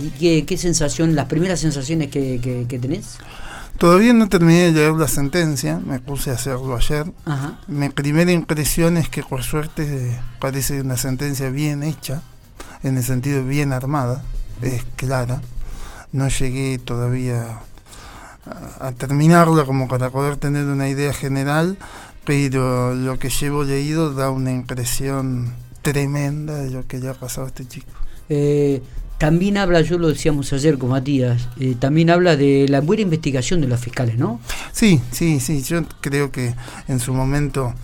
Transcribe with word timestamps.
¿Y 0.00 0.42
qué, 0.42 0.56
sensación, 0.56 1.14
las 1.14 1.26
primeras 1.26 1.60
sensaciones 1.60 2.10
que, 2.10 2.78
tenés? 2.80 3.18
Todavía 3.78 4.12
no 4.12 4.28
terminé 4.28 4.64
de 4.64 4.72
leer 4.72 4.92
la 4.92 5.08
sentencia, 5.08 5.78
me 5.78 6.00
puse 6.00 6.30
a 6.30 6.34
hacerlo 6.34 6.76
ayer. 6.76 7.06
Mi 7.66 7.88
primera 7.88 8.32
impresión 8.32 8.96
es 8.96 9.08
que 9.08 9.22
por 9.22 9.42
suerte 9.42 10.18
parece 10.38 10.80
una 10.80 10.96
sentencia 10.96 11.50
bien 11.50 11.82
hecha, 11.82 12.22
en 12.82 12.96
el 12.96 13.04
sentido 13.04 13.44
bien 13.44 13.72
armada, 13.72 14.22
es 14.62 14.84
clara. 14.96 15.40
No 16.12 16.28
llegué 16.28 16.78
todavía 16.78 17.60
a, 18.80 18.92
terminarla 18.92 19.64
como 19.64 19.88
para 19.88 20.10
poder 20.10 20.36
tener 20.36 20.66
una 20.66 20.88
idea 20.88 21.12
general, 21.12 21.78
pero 22.24 22.94
lo 22.94 23.18
que 23.18 23.30
llevo 23.30 23.64
leído 23.64 24.12
da 24.12 24.30
una 24.30 24.52
impresión 24.52 25.54
tremenda 25.82 26.56
de 26.56 26.70
lo 26.70 26.86
que 26.86 26.98
le 26.98 27.08
ha 27.08 27.14
pasado 27.14 27.46
a 27.46 27.48
este 27.48 27.66
chico. 27.66 27.92
Eh, 28.28 28.82
también 29.20 29.58
habla, 29.58 29.82
yo 29.82 29.98
lo 29.98 30.08
decíamos 30.08 30.50
ayer 30.54 30.78
con 30.78 30.88
Matías, 30.88 31.46
eh, 31.60 31.76
también 31.78 32.08
habla 32.08 32.36
de 32.36 32.66
la 32.70 32.80
buena 32.80 33.02
investigación 33.02 33.60
de 33.60 33.68
los 33.68 33.78
fiscales, 33.78 34.16
¿no? 34.16 34.40
Sí, 34.72 34.98
sí, 35.12 35.40
sí, 35.40 35.62
yo 35.62 35.82
creo 36.00 36.32
que 36.32 36.54
en 36.88 37.00
su 37.00 37.12
momento 37.12 37.74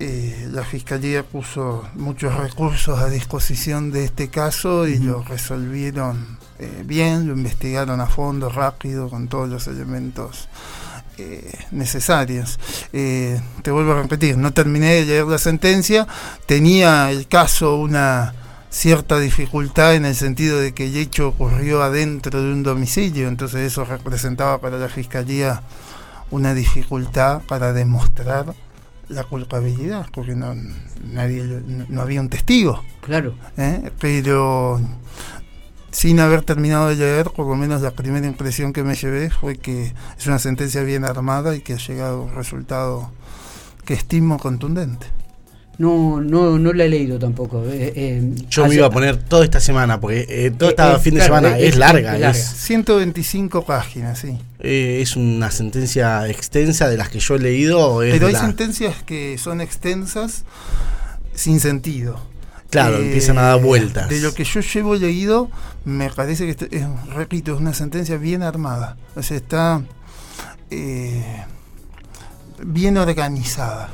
eh, 0.00 0.48
la 0.50 0.64
Fiscalía 0.64 1.22
puso 1.22 1.88
muchos 1.94 2.34
recursos 2.34 2.98
a 2.98 3.08
disposición 3.08 3.92
de 3.92 4.06
este 4.06 4.26
caso 4.26 4.88
y 4.88 4.98
lo 4.98 5.22
resolvieron 5.22 6.36
eh, 6.58 6.82
bien, 6.84 7.28
lo 7.28 7.34
investigaron 7.34 8.00
a 8.00 8.06
fondo, 8.06 8.48
rápido, 8.48 9.08
con 9.08 9.28
todos 9.28 9.48
los 9.48 9.68
elementos 9.68 10.48
eh, 11.16 11.48
necesarios. 11.70 12.58
te 12.90 13.70
vuelvo 13.70 13.92
a 13.92 14.02
repetir, 14.02 14.36
no 14.36 14.52
terminé 14.52 14.94
de 14.94 15.04
leer 15.04 15.26
la 15.26 15.38
sentencia, 15.38 16.08
tenía 16.44 17.12
el 17.12 17.28
caso 17.28 17.76
una 17.76 18.34
cierta 18.70 19.18
dificultad 19.18 19.94
en 19.94 20.04
el 20.04 20.14
sentido 20.14 20.60
de 20.60 20.72
que 20.72 20.86
el 20.86 20.96
hecho 20.96 21.28
ocurrió 21.28 21.82
adentro 21.82 22.42
de 22.42 22.52
un 22.52 22.62
domicilio, 22.62 23.28
entonces 23.28 23.60
eso 23.60 23.84
representaba 23.84 24.60
para 24.60 24.78
la 24.78 24.88
Fiscalía 24.88 25.62
una 26.30 26.54
dificultad 26.54 27.42
para 27.42 27.72
demostrar 27.72 28.54
la 29.08 29.24
culpabilidad, 29.24 30.06
porque 30.12 30.34
no, 30.34 30.54
nadie, 31.12 31.44
no, 31.88 32.02
había 32.02 32.20
un 32.20 32.28
testigo. 32.28 32.82
Claro. 33.02 33.34
¿eh? 33.56 33.90
Pero 34.00 34.80
sin 35.92 36.20
haber 36.20 36.42
terminado 36.42 36.88
de 36.88 36.96
leer, 36.96 37.30
por 37.30 37.46
lo 37.46 37.56
menos 37.56 37.82
la 37.82 37.92
primera 37.92 38.26
impresión 38.26 38.72
que 38.72 38.82
me 38.82 38.94
llevé 38.94 39.30
fue 39.30 39.56
que 39.56 39.94
es 40.18 40.26
una 40.26 40.38
sentencia 40.38 40.82
bien 40.82 41.04
armada 41.04 41.54
y 41.56 41.60
que 41.60 41.74
ha 41.74 41.78
llegado 41.78 42.18
a 42.18 42.24
un 42.24 42.34
resultado 42.34 43.10
que 43.84 43.94
estimo 43.94 44.38
contundente. 44.38 45.06
No, 45.78 46.22
no, 46.22 46.58
no 46.58 46.72
la 46.72 46.84
he 46.84 46.88
leído 46.88 47.18
tampoco. 47.18 47.62
Eh, 47.66 47.92
eh, 47.94 48.34
Yo 48.48 48.66
me 48.66 48.74
iba 48.74 48.86
a 48.86 48.90
poner 48.90 49.18
toda 49.18 49.44
esta 49.44 49.60
semana, 49.60 50.00
porque 50.00 50.26
eh, 50.28 50.50
todo 50.50 50.70
este 50.70 50.98
fin 51.00 51.14
de 51.14 51.20
semana 51.20 51.58
es, 51.58 51.76
larga. 51.76 52.16
Es, 52.30 52.38
125 52.38 53.64
páginas, 53.64 54.20
sí. 54.20 54.38
es 54.60 55.16
una 55.16 55.50
sentencia 55.50 56.26
extensa 56.28 56.88
de 56.88 56.96
las 56.96 57.10
que 57.10 57.20
yo 57.20 57.34
he 57.34 57.38
leído. 57.38 57.98
Pero 58.00 58.28
hay 58.28 58.34
sentencias 58.34 59.02
que 59.02 59.36
son 59.38 59.60
extensas 59.60 60.44
sin 61.34 61.60
sentido. 61.60 62.18
Claro, 62.70 62.96
empiezan 62.96 63.38
a 63.38 63.42
dar 63.42 63.60
vueltas. 63.60 64.08
De 64.08 64.20
lo 64.20 64.34
que 64.34 64.44
yo 64.44 64.60
llevo 64.60 64.96
leído, 64.96 65.50
me 65.84 66.10
parece 66.10 66.46
que, 66.46 66.76
es, 66.76 66.84
repito, 67.14 67.54
es 67.54 67.60
una 67.60 67.74
sentencia 67.74 68.16
bien 68.16 68.42
armada. 68.42 68.96
O 69.14 69.22
sea, 69.22 69.36
está 69.36 69.82
bien 72.64 72.96
organizada. 72.96 73.90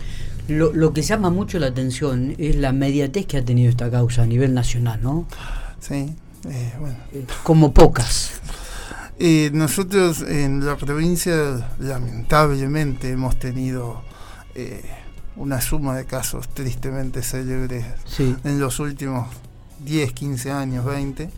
Lo, 0.48 0.72
lo, 0.72 0.92
que 0.92 1.02
llama 1.02 1.30
mucho 1.30 1.58
la 1.58 1.68
atención 1.68 2.34
es 2.38 2.56
la 2.56 2.72
mediatez 2.72 3.26
que 3.26 3.38
ha 3.38 3.44
tenido 3.44 3.70
esta 3.70 3.90
causa 3.90 4.22
a 4.22 4.26
nivel 4.26 4.54
nacional, 4.54 5.00
¿no? 5.02 5.26
Sí, 5.80 6.14
eh, 6.48 6.72
bueno. 6.78 6.96
Eh, 7.12 7.24
como 7.42 7.72
pocas. 7.72 8.40
Eh, 9.18 9.50
nosotros 9.52 10.22
en 10.22 10.64
la 10.64 10.76
provincia, 10.76 11.70
lamentablemente, 11.78 13.10
hemos 13.10 13.38
tenido 13.38 14.02
una 15.36 15.60
suma 15.62 15.96
de 15.96 16.04
casos 16.04 16.48
tristemente 16.48 17.22
célebres 17.22 17.86
en 18.18 18.60
los 18.60 18.80
últimos 18.80 19.28
10, 19.84 20.12
15 20.12 20.50
años, 20.50 20.84
20 20.84 21.30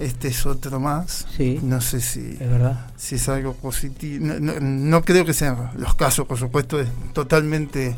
este 0.00 0.28
es 0.28 0.46
otro 0.46 0.80
más. 0.80 1.26
Sí. 1.36 1.60
No 1.62 1.80
sé 1.80 2.00
si 2.00 2.36
es, 2.40 2.50
verdad. 2.50 2.90
si 2.96 3.16
es 3.16 3.28
algo 3.28 3.54
positivo. 3.54 4.24
No, 4.40 5.02
creo 5.02 5.24
que 5.24 5.34
sean 5.34 5.70
los 5.76 5.94
casos, 5.94 6.26
por 6.26 6.38
supuesto, 6.38 6.80
es 6.80 6.88
totalmente 7.12 7.94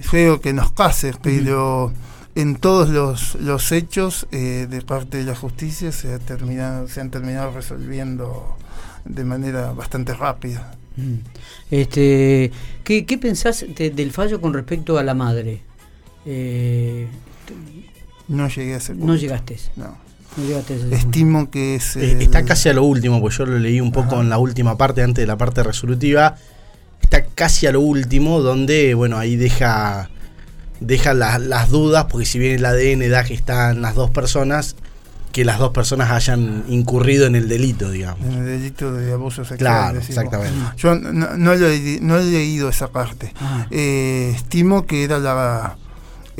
feo 0.00 0.40
que 0.40 0.52
nos 0.52 0.70
pase, 0.72 1.12
pero 1.22 1.92
en 2.34 2.56
todos 2.56 2.88
los, 2.88 3.34
los 3.36 3.72
hechos 3.72 4.26
eh, 4.32 4.66
de 4.68 4.82
parte 4.82 5.18
de 5.18 5.24
la 5.24 5.34
justicia 5.34 5.92
se, 5.92 6.14
ha 6.14 6.18
terminado, 6.18 6.88
se 6.88 7.00
han 7.00 7.10
terminado 7.10 7.52
resolviendo 7.52 8.56
de 9.04 9.24
manera 9.24 9.72
bastante 9.72 10.14
rápida. 10.14 10.74
Este, 11.70 12.52
¿qué, 12.84 13.06
¿Qué 13.06 13.18
pensás 13.18 13.64
del 13.74 14.12
fallo 14.12 14.40
con 14.40 14.52
respecto 14.52 14.98
a 14.98 15.02
la 15.02 15.14
madre? 15.14 15.62
Eh, 16.26 17.08
no 18.28 18.48
llegué 18.48 18.74
a 18.74 18.76
ese 18.76 18.92
punto. 18.92 19.06
No 19.06 19.16
llegaste. 19.16 19.58
No. 19.76 19.96
Estimo 20.90 21.50
que 21.50 21.76
es. 21.76 21.96
Eh, 21.96 22.16
está 22.20 22.44
casi 22.44 22.68
a 22.68 22.72
lo 22.72 22.84
último, 22.84 23.20
pues 23.20 23.36
yo 23.36 23.46
lo 23.46 23.58
leí 23.58 23.80
un 23.80 23.92
poco 23.92 24.20
en 24.20 24.28
la 24.28 24.38
última 24.38 24.76
parte, 24.76 25.02
antes 25.02 25.22
de 25.22 25.26
la 25.26 25.36
parte 25.36 25.62
resolutiva. 25.62 26.36
Está 27.00 27.24
casi 27.24 27.66
a 27.66 27.72
lo 27.72 27.80
último, 27.80 28.40
donde, 28.40 28.94
bueno, 28.94 29.18
ahí 29.18 29.36
deja, 29.36 30.08
deja 30.80 31.12
las 31.14 31.68
dudas, 31.68 32.06
porque 32.08 32.24
si 32.24 32.38
bien 32.38 32.54
el 32.54 32.64
ADN 32.64 33.10
da 33.10 33.24
que 33.24 33.34
están 33.34 33.82
las 33.82 33.94
dos 33.94 34.10
personas, 34.10 34.76
que 35.32 35.44
las 35.44 35.58
dos 35.58 35.72
personas 35.72 36.10
hayan 36.10 36.64
incurrido 36.68 37.26
en 37.26 37.34
el 37.34 37.48
delito, 37.48 37.90
digamos. 37.90 38.24
En 38.26 38.38
el 38.38 38.46
delito 38.46 38.92
de 38.92 39.12
abuso 39.12 39.44
sexual. 39.44 39.58
Claro, 39.58 39.98
exactamente. 39.98 40.58
Yo 40.76 40.94
no, 40.94 41.52
he, 41.52 42.24
leído 42.24 42.68
esa 42.68 42.90
parte. 42.90 43.34
Ah. 43.40 43.66
Eh, 43.70 44.32
estimo 44.34 44.86
que 44.86 45.04
era 45.04 45.18
la 45.18 45.76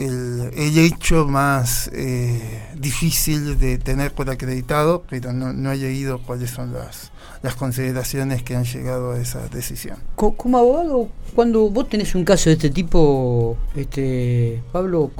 el, 0.05 0.79
hecho 0.79 1.27
más 1.27 1.91
eh, 1.93 2.41
difícil 2.75 3.59
de 3.59 3.79
tener 3.79 4.13
por 4.13 4.31
acreditado, 4.31 5.05
pero 5.09 5.33
no, 5.33 5.73
he 5.73 5.77
leído 5.77 6.21
cuáles 6.23 6.51
son 6.51 6.73
las, 6.73 7.13
las 7.43 7.55
consideraciones 7.55 8.43
que 8.43 8.57
han 8.57 8.65
llegado 8.65 9.13
a 9.13 9.21
esa 9.21 9.49
decisión. 9.49 9.99
Como 10.17 10.59
abogado, 10.59 11.09
cuando 11.35 11.69
vos 11.71 11.89
tenés 11.89 12.15
un 12.15 12.25
caso 12.25 12.51
de 12.51 12.55
este 12.55 12.71
tipo, 12.71 13.57
este 13.75 14.63
Pablo, 14.73 15.11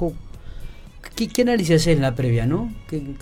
¿qué, 1.15 1.27
qué 1.27 1.41
análisis 1.43 1.75
haces 1.75 1.95
en 1.95 2.01
la 2.01 2.15
previa? 2.15 2.45
¿no? 2.45 2.73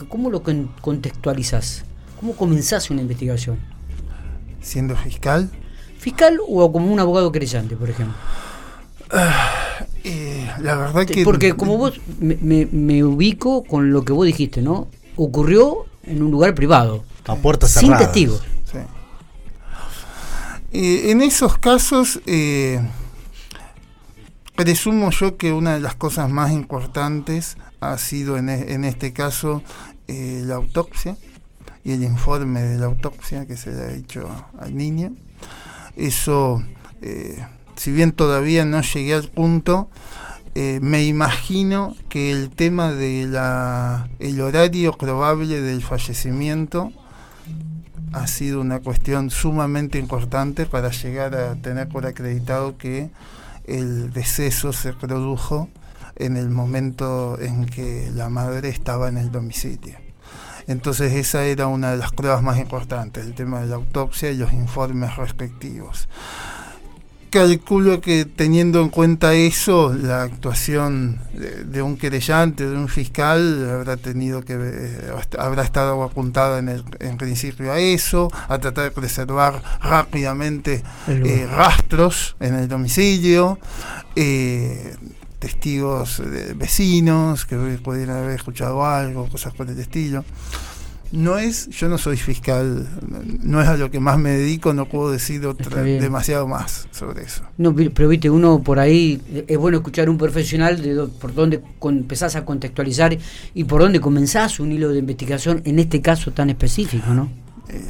¿Cómo 0.09 0.29
lo 0.29 0.43
contextualizás? 0.81 1.85
¿Cómo 2.19 2.35
comenzás 2.35 2.89
una 2.89 3.01
investigación? 3.01 3.57
¿Siendo 4.61 4.95
fiscal? 4.95 5.49
¿Fiscal 5.97 6.39
o 6.47 6.71
como 6.71 6.91
un 6.91 6.99
abogado 6.99 7.31
creyente, 7.31 7.75
por 7.75 7.89
ejemplo? 7.89 8.15
Eh, 10.57 10.61
la 10.61 10.75
verdad 10.75 11.05
que... 11.05 11.23
Porque 11.23 11.53
como 11.53 11.77
vos 11.77 11.99
me, 12.19 13.03
ubico 13.03 13.63
con 13.63 13.91
lo 13.91 14.03
que 14.03 14.13
vos 14.13 14.25
dijiste, 14.25 14.61
¿no? 14.61 14.87
Ocurrió 15.15 15.85
en 16.03 16.23
un 16.23 16.31
lugar 16.31 16.55
privado. 16.55 17.03
A 17.27 17.35
puertas 17.35 17.71
cerradas. 17.71 17.99
Sin 17.99 18.07
testigos. 18.07 18.43
Eh, 20.73 21.11
en 21.11 21.21
esos 21.21 21.57
casos, 21.57 22.21
eh, 22.25 22.79
presumo 24.55 25.11
yo 25.11 25.35
que 25.35 25.51
una 25.51 25.73
de 25.73 25.81
las 25.81 25.95
cosas 25.95 26.29
más 26.29 26.51
importantes 26.51 27.57
ha 27.81 27.97
sido 27.97 28.37
en, 28.37 28.47
e, 28.47 28.73
en 28.73 28.85
este 28.85 29.11
caso 29.11 29.61
la 30.07 30.55
autopsia 30.55 31.15
y 31.85 31.93
el 31.93 32.03
informe 32.03 32.61
de 32.61 32.77
la 32.77 32.87
autopsia 32.87 33.45
que 33.45 33.55
se 33.55 33.71
le 33.71 33.81
ha 33.81 33.91
hecho 33.93 34.29
al 34.59 34.75
niño. 34.75 35.13
Eso 35.95 36.61
si 37.81 37.91
bien 37.91 38.11
todavía 38.11 38.63
no 38.63 38.81
llegué 38.81 39.15
al 39.15 39.27
punto, 39.27 39.89
eh, 40.53 40.79
me 40.81 41.05
imagino 41.05 41.95
que 42.09 42.31
el 42.31 42.49
tema 42.49 42.91
de 42.91 43.25
la 43.25 44.09
el 44.19 44.41
horario 44.41 44.91
probable 44.91 45.61
del 45.61 45.81
fallecimiento 45.81 46.91
ha 48.11 48.27
sido 48.27 48.59
una 48.59 48.79
cuestión 48.81 49.29
sumamente 49.29 49.97
importante 49.97 50.65
para 50.65 50.89
llegar 50.89 51.35
a 51.35 51.55
tener 51.55 51.87
por 51.87 52.05
acreditado 52.05 52.77
que 52.77 53.09
el 53.65 54.11
deceso 54.11 54.73
se 54.73 54.91
produjo 54.91 55.69
en 56.17 56.35
el 56.35 56.49
momento 56.49 57.39
en 57.39 57.65
que 57.65 58.11
la 58.13 58.27
madre 58.27 58.67
estaba 58.67 59.07
en 59.07 59.15
el 59.15 59.31
domicilio. 59.31 59.97
Entonces 60.67 61.13
esa 61.13 61.45
era 61.45 61.67
una 61.67 61.91
de 61.91 61.97
las 61.97 62.11
pruebas 62.11 62.43
más 62.43 62.59
importantes, 62.59 63.25
el 63.25 63.35
tema 63.35 63.61
de 63.61 63.67
la 63.67 63.75
autopsia 63.75 64.29
y 64.31 64.37
los 64.37 64.51
informes 64.51 65.15
respectivos 65.15 66.09
calculo 67.31 68.01
que 68.01 68.25
teniendo 68.25 68.81
en 68.81 68.89
cuenta 68.89 69.33
eso, 69.33 69.93
la 69.93 70.23
actuación 70.23 71.19
de, 71.33 71.81
un 71.81 71.97
querellante, 71.97 72.67
de 72.67 72.75
un 72.75 72.89
fiscal, 72.89 73.69
habrá 73.71 73.97
tenido 73.97 74.43
que 74.43 74.53
eh, 74.59 75.11
habrá 75.39 75.63
estado 75.63 76.03
apuntada 76.03 76.59
en, 76.59 76.69
el, 76.69 76.83
en 76.99 77.17
principio 77.17 77.71
a 77.71 77.79
eso, 77.79 78.29
a 78.49 78.59
tratar 78.59 78.83
de 78.83 78.91
preservar 78.91 79.63
rápidamente 79.81 80.83
eh, 81.07 81.47
rastros 81.49 82.35
en 82.41 82.55
el 82.55 82.67
domicilio, 82.67 83.57
eh, 84.15 84.93
testigos 85.39 86.21
vecinos 86.55 87.45
que 87.45 87.55
pudieran 87.55 88.17
haber 88.17 88.35
escuchado 88.35 88.85
algo, 88.85 89.27
cosas 89.29 89.53
por 89.53 89.69
el 89.69 89.79
estilo. 89.79 90.23
No 91.11 91.37
es, 91.37 91.69
yo 91.69 91.89
no 91.89 91.97
soy 91.97 92.17
fiscal, 92.17 92.87
no 93.41 93.61
es 93.61 93.67
a 93.67 93.77
lo 93.77 93.91
que 93.91 93.99
más 93.99 94.17
me 94.17 94.31
dedico, 94.31 94.73
no 94.73 94.85
puedo 94.85 95.11
decir 95.11 95.45
otra, 95.45 95.81
demasiado 95.81 96.47
más 96.47 96.87
sobre 96.91 97.23
eso. 97.23 97.43
No, 97.57 97.75
pero 97.75 98.09
viste, 98.09 98.29
uno 98.29 98.61
por 98.61 98.79
ahí, 98.79 99.21
es 99.47 99.57
bueno 99.57 99.77
escuchar 99.77 100.09
un 100.09 100.17
profesional 100.17 100.81
de 100.81 101.07
por 101.19 101.33
dónde 101.33 101.61
empezás 101.81 102.35
a 102.35 102.45
contextualizar 102.45 103.17
y 103.53 103.63
por 103.65 103.81
dónde 103.81 103.99
comenzás 103.99 104.59
un 104.59 104.71
hilo 104.71 104.89
de 104.89 104.99
investigación 104.99 105.61
en 105.65 105.79
este 105.79 106.01
caso 106.01 106.31
tan 106.31 106.49
específico, 106.49 107.13
¿no? 107.13 107.29
Eh, 107.69 107.81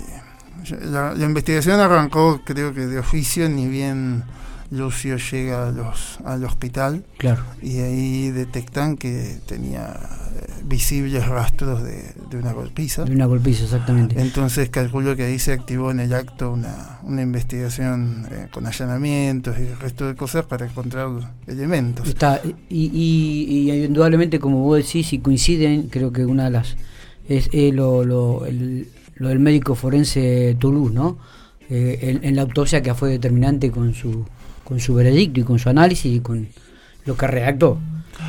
la, 0.86 1.14
la 1.14 1.26
investigación 1.26 1.80
arrancó, 1.80 2.42
creo 2.44 2.74
que 2.74 2.88
de 2.88 3.00
oficio, 3.00 3.50
ni 3.50 3.68
bien 3.68 4.24
Lucio 4.72 5.18
llega 5.18 5.68
a 5.68 5.72
los, 5.72 6.20
al 6.24 6.46
hospital 6.46 7.04
claro. 7.18 7.44
y 7.62 7.80
ahí 7.80 8.32
detectan 8.32 8.96
que 8.96 9.38
tenía 9.46 10.00
visibles 10.63 11.28
rastros 11.28 11.84
de, 11.84 12.38
una 12.38 12.54
golpiza. 12.54 13.04
De 13.04 13.13
una 13.13 13.25
golpiza, 13.25 13.63
exactamente. 13.63 14.19
Entonces 14.22 14.69
calculo 14.69 15.16
que 15.16 15.24
ahí 15.24 15.40
se 15.40 15.54
activó 15.54 15.92
en 15.92 16.00
el 16.00 16.13
acto 16.13 16.52
una, 16.52 17.00
una 17.04 17.22
investigación 17.22 18.28
eh, 18.31 18.48
con 18.52 18.66
allanamientos 18.66 19.58
y 19.60 19.63
el 19.63 19.80
resto 19.80 20.08
de 20.08 20.16
cosas 20.16 20.46
para 20.46 20.66
encontrar 20.66 21.10
elementos. 21.48 22.08
Está, 22.08 22.42
y, 22.69 22.92
y, 22.94 23.72
indudablemente, 23.72 24.40
como 24.40 24.60
vos 24.63 24.78
decís, 24.78 25.13
y 25.13 25.19
coinciden, 25.19 25.90
creo 25.90 26.12
que 26.12 26.25
una 26.25 26.46
de 26.46 26.52
las... 26.52 26.78
es 27.28 27.50
eh, 27.52 27.72
lo, 27.74 28.06
lo, 28.06 28.46
lo 29.16 29.28
del 29.28 29.40
médico 29.40 29.75
forense 29.75 30.56
Toulouse, 30.60 30.94
¿no? 30.94 31.18
en, 31.69 32.24
en 32.24 32.36
la 32.36 32.42
autopsia 32.42 32.81
que 32.81 32.94
fue 32.94 33.12
determinante 33.12 33.72
con 33.72 33.94
su 33.94 34.25
con 34.72 34.80
su 34.80 34.94
veredicto 34.94 35.42
y 35.42 35.44
con 35.44 35.60
su 35.60 35.68
análisis 35.68 36.16
y 36.16 36.22
con 36.22 36.48
lo 37.06 37.18
que 37.18 37.28
redactó, 37.28 37.78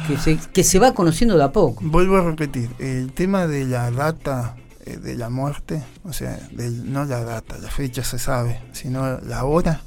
que 0.07 0.17
se, 0.19 0.37
que 0.37 0.65
se 0.65 0.79
va 0.79 0.95
conociendo 0.95 1.37
de 1.37 1.45
a 1.45 1.53
poco. 1.53 1.83
Vuelvo 1.85 2.17
a 2.17 2.23
repetir, 2.23 2.71
el 2.79 3.13
tema 3.13 3.47
de 3.47 3.65
la 3.67 3.91
data 3.91 4.57
eh, 4.85 4.97
de 4.97 5.15
la 5.15 5.31
muerte, 5.31 5.81
o 6.03 6.13
sea, 6.13 6.39
no 6.53 7.05
la 7.05 7.23
data, 7.23 7.57
la 7.59 7.71
fecha 7.71 8.03
se 8.03 8.19
sabe, 8.19 8.61
sino 8.73 9.21
la 9.21 9.45
hora, 9.45 9.81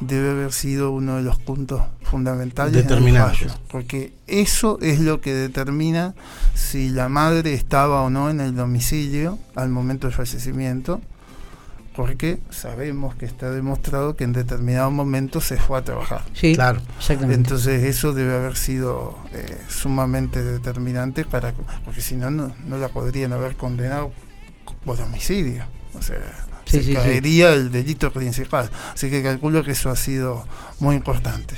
debe 0.00 0.30
haber 0.30 0.52
sido 0.52 0.90
uno 0.90 1.16
de 1.16 1.22
los 1.22 1.38
puntos 1.38 1.80
fundamentales 2.02 2.74
determinantes. 2.74 3.52
porque 3.70 4.12
eso 4.26 4.78
es 4.82 5.00
lo 5.00 5.22
que 5.22 5.32
determina 5.32 6.14
si 6.54 6.90
la 6.90 7.08
madre 7.08 7.54
estaba 7.54 8.02
o 8.02 8.10
no 8.10 8.28
en 8.28 8.40
el 8.40 8.54
domicilio 8.54 9.38
al 9.54 9.70
momento 9.70 10.06
del 10.06 10.14
fallecimiento 10.14 11.00
porque 11.98 12.38
sabemos 12.50 13.16
que 13.16 13.26
está 13.26 13.50
demostrado 13.50 14.14
que 14.14 14.22
en 14.22 14.32
determinado 14.32 14.88
momento 14.88 15.40
se 15.40 15.56
fue 15.56 15.80
a 15.80 15.82
trabajar. 15.82 16.22
Sí, 16.32 16.54
claro, 16.54 16.80
exactamente. 16.96 17.34
Entonces 17.34 17.82
eso 17.82 18.14
debe 18.14 18.36
haber 18.36 18.56
sido 18.56 19.18
eh, 19.32 19.58
sumamente 19.66 20.40
determinante 20.44 21.24
para 21.24 21.52
porque 21.84 22.00
si 22.00 22.14
no, 22.14 22.30
no 22.30 22.78
la 22.78 22.88
podrían 22.90 23.32
haber 23.32 23.56
condenado 23.56 24.12
por 24.84 25.00
homicidio. 25.00 25.64
O 25.98 26.00
sea, 26.00 26.18
se 26.66 26.94
caería 26.94 27.52
el 27.52 27.72
delito 27.72 28.12
principal. 28.12 28.70
Así 28.94 29.10
que 29.10 29.20
calculo 29.20 29.64
que 29.64 29.72
eso 29.72 29.90
ha 29.90 29.96
sido 29.96 30.46
muy 30.78 30.94
importante. 30.94 31.56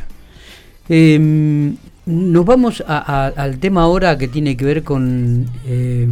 Eh, 0.89 1.77
nos 2.11 2.45
vamos 2.45 2.83
al 2.87 3.59
tema 3.59 3.83
ahora 3.83 4.19
que 4.19 4.29
tiene 4.29 4.57
que 4.57 4.65
ver 4.65 4.83
con 4.83 5.47
eh, 5.67 6.07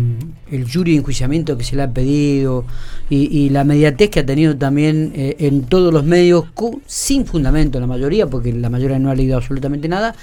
el 0.50 0.70
jury 0.70 0.92
de 0.92 0.98
enjuiciamiento 0.98 1.58
que 1.58 1.64
se 1.64 1.76
le 1.76 1.82
ha 1.82 1.90
pedido 1.90 2.64
y, 3.10 3.48
la 3.50 3.64
mediatez 3.64 4.10
que 4.10 4.20
ha 4.20 4.26
tenido 4.26 4.56
también 4.56 5.12
eh, 5.14 5.36
en 5.40 5.64
todos 5.64 5.92
los 5.92 6.04
medios, 6.04 6.44
sin 6.86 7.26
fundamento 7.26 7.80
la 7.80 7.86
mayoría, 7.86 8.26
porque 8.26 8.52
la 8.52 8.70
mayoría 8.70 8.98
no 8.98 9.10
ha 9.10 9.14
leído 9.14 9.36
absolutamente 9.36 9.88
nada, 9.88 10.14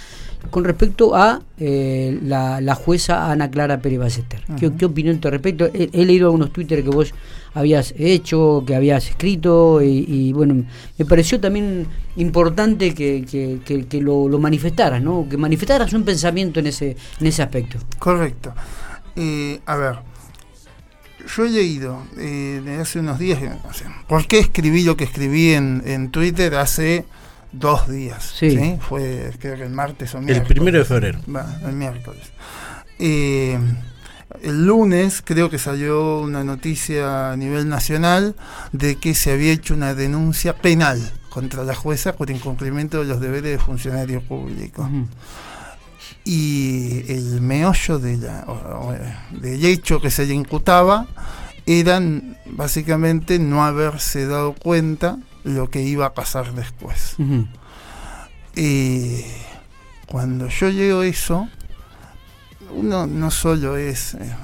con 0.49 0.63
respecto 0.63 1.15
a 1.15 1.41
eh, 1.57 2.19
la, 2.23 2.75
jueza 2.75 3.31
Ana 3.31 3.49
Clara 3.49 3.79
Pérez 3.79 3.99
Bacester. 3.99 4.41
¿Qué, 4.59 4.85
opinión 4.85 5.19
te 5.19 5.29
respecto? 5.29 5.69
He, 5.73 6.05
leído 6.05 6.27
algunos 6.27 6.51
Twitter 6.51 6.83
que 6.83 6.89
vos 6.89 7.13
habías 7.53 7.93
hecho, 7.97 8.63
que 8.65 8.75
habías 8.75 9.09
escrito, 9.09 9.81
y, 9.81 10.33
bueno, 10.33 10.65
me 10.97 11.05
pareció 11.05 11.39
también 11.39 11.87
importante 12.17 12.93
que, 12.93 13.25
que, 13.65 14.01
lo, 14.01 14.27
manifestaras, 14.39 15.01
¿no? 15.01 15.27
Que 15.29 15.37
manifestaras 15.37 15.93
un 15.93 16.03
pensamiento 16.03 16.59
en 16.59 16.67
ese, 16.67 16.97
en 17.19 17.27
ese 17.27 17.43
aspecto. 17.43 17.79
Correcto. 17.99 18.53
Eh, 19.15 19.61
a 19.65 19.75
ver, 19.77 19.95
yo 21.35 21.45
he 21.45 21.49
leído 21.49 22.03
eh, 22.17 22.77
hace 22.81 22.99
unos 22.99 23.17
días, 23.17 23.39
¿por 24.07 24.27
qué 24.27 24.39
escribí 24.39 24.83
lo 24.83 24.97
que 24.97 25.05
escribí 25.05 25.53
en, 25.53 25.81
en 25.85 26.11
Twitter 26.11 26.55
hace 26.55 27.05
dos 27.59 27.89
días. 27.89 28.33
Sí. 28.37 28.77
Fue 28.79 29.31
creo 29.39 29.55
que 29.55 29.63
el 29.63 29.71
martes 29.71 30.13
o 30.15 30.19
miércoles. 30.19 30.41
El 30.41 30.47
primero 30.47 30.79
de 30.79 30.85
febrero. 30.85 31.19
el 31.65 31.73
miércoles. 31.73 32.23
Eh, 32.99 33.59
el 34.41 34.65
lunes 34.65 35.21
creo 35.23 35.49
que 35.49 35.57
salió 35.57 36.19
una 36.19 36.43
noticia 36.43 37.31
a 37.31 37.37
nivel 37.37 37.69
nacional 37.69 38.35
de 38.71 38.97
que 38.97 39.13
se 39.13 39.31
había 39.31 39.51
hecho 39.51 39.73
una 39.73 39.93
denuncia 39.93 40.55
penal 40.55 40.99
contra 41.29 41.63
la 41.63 41.75
jueza 41.75 42.15
por 42.15 42.29
incumplimiento 42.29 42.99
de 42.99 43.05
los 43.05 43.19
deberes 43.19 43.51
de 43.51 43.59
funcionario 43.59 44.21
público. 44.21 44.89
Y 46.23 47.03
el 47.11 47.41
meollo 47.41 47.99
de 47.99 48.17
la, 48.17 48.45
del 49.31 49.65
hecho 49.65 50.01
que 50.01 50.09
se 50.09 50.25
le 50.25 50.33
imputaba 50.33 51.07
eran 51.65 52.37
básicamente 52.45 53.39
no 53.39 53.65
haberse 53.65 54.27
dado 54.27 54.53
cuenta 54.53 55.17
lo 55.45 55.69
que 55.69 55.81
iba 55.81 56.07
a 56.07 56.13
pasar 56.13 56.53
después. 56.53 57.15
Y 58.55 59.23
cuando 60.07 60.47
yo 60.49 60.69
leo 60.69 61.03
eso, 61.03 61.47
uno 62.71 63.07
no 63.07 63.31
solo 63.31 63.77
es, 63.77 64.15
eh, 64.15 64.35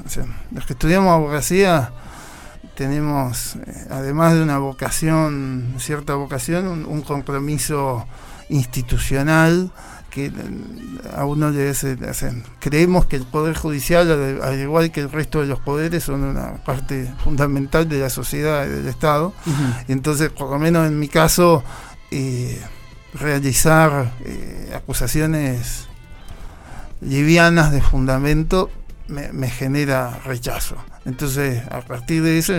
los 0.52 0.66
que 0.66 0.74
estudiamos 0.74 1.12
abogacía 1.12 1.92
tenemos, 2.76 3.56
eh, 3.56 3.88
además 3.90 4.34
de 4.34 4.44
una 4.44 4.58
vocación, 4.58 5.76
cierta 5.80 6.16
vocación, 6.16 6.86
un, 6.86 7.02
compromiso 7.02 8.08
institucional 8.50 9.72
que 10.12 10.26
eh, 10.28 10.32
a 11.16 11.26
uno 11.26 11.50
le 11.50 11.70
hacen. 11.70 12.44
Creemos 12.60 13.08
que 13.08 13.16
el 13.16 13.24
Poder 13.24 13.58
Judicial, 13.58 14.40
al, 14.44 14.60
igual 14.60 14.92
que 14.92 15.00
el 15.00 15.12
resto 15.12 15.42
de 15.42 15.48
los 15.48 15.60
poderes, 15.60 16.04
son 16.04 16.24
una 16.24 16.56
parte 16.64 17.12
fundamental 17.24 17.90
de 17.90 18.00
la 18.00 18.10
sociedad 18.12 18.68
y 18.68 18.70
del 18.70 18.88
Estado. 18.88 19.34
y 19.88 19.92
entonces, 19.92 20.30
por 20.30 20.52
lo 20.52 20.60
menos 20.60 20.88
en 20.88 21.00
mi 21.00 21.08
caso, 21.08 21.64
eh, 22.12 22.62
realizar 23.14 24.12
eh, 24.24 24.72
acusaciones 24.76 25.88
livianas 27.02 27.72
de 27.72 27.82
fundamento 27.82 28.70
me, 29.08 29.50
genera 29.50 30.20
rechazo. 30.24 30.76
Entonces, 31.06 31.64
a 31.70 31.82
partir 31.82 32.22
de 32.22 32.38
eso, 32.38 32.54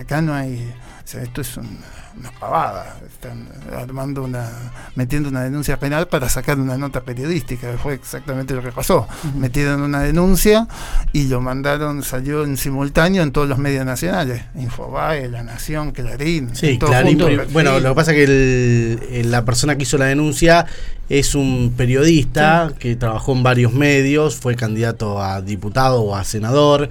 acá 0.00 0.22
no 0.22 0.32
hay... 0.32 0.72
esto 1.04 1.40
es 1.40 1.56
un 1.56 1.78
una 2.18 2.30
pavada. 2.32 2.96
Están 3.06 3.48
armando 3.76 4.22
una, 4.22 4.48
metiendo 4.94 5.28
una 5.28 5.42
denuncia 5.42 5.78
penal 5.78 6.08
para 6.08 6.28
sacar 6.28 6.58
una 6.58 6.76
nota 6.76 7.02
periodística, 7.02 7.76
fue 7.78 7.94
exactamente 7.94 8.54
lo 8.54 8.62
que 8.62 8.72
pasó. 8.72 9.06
Metieron 9.36 9.82
una 9.82 10.00
denuncia 10.00 10.66
y 11.12 11.24
lo 11.24 11.40
mandaron, 11.40 12.02
salió 12.02 12.44
en 12.44 12.56
simultáneo 12.56 13.22
en 13.22 13.32
todos 13.32 13.48
los 13.48 13.58
medios 13.58 13.84
nacionales, 13.84 14.42
Infobae, 14.54 15.28
La 15.28 15.42
Nación, 15.42 15.92
Clarín. 15.92 16.54
Sí, 16.54 16.78
Clarín. 16.78 17.18
bueno, 17.52 17.78
lo 17.80 17.90
que 17.90 17.94
pasa 17.94 18.12
es 18.12 18.26
que 18.26 19.22
la 19.24 19.44
persona 19.44 19.76
que 19.76 19.82
hizo 19.82 19.98
la 19.98 20.06
denuncia 20.06 20.66
es 21.08 21.34
un 21.34 21.74
periodista 21.76 22.72
que 22.78 22.96
trabajó 22.96 23.32
en 23.32 23.42
varios 23.42 23.72
medios, 23.72 24.36
fue 24.36 24.56
candidato 24.56 25.22
a 25.22 25.40
diputado 25.40 26.02
o 26.02 26.16
a 26.16 26.24
senador. 26.24 26.88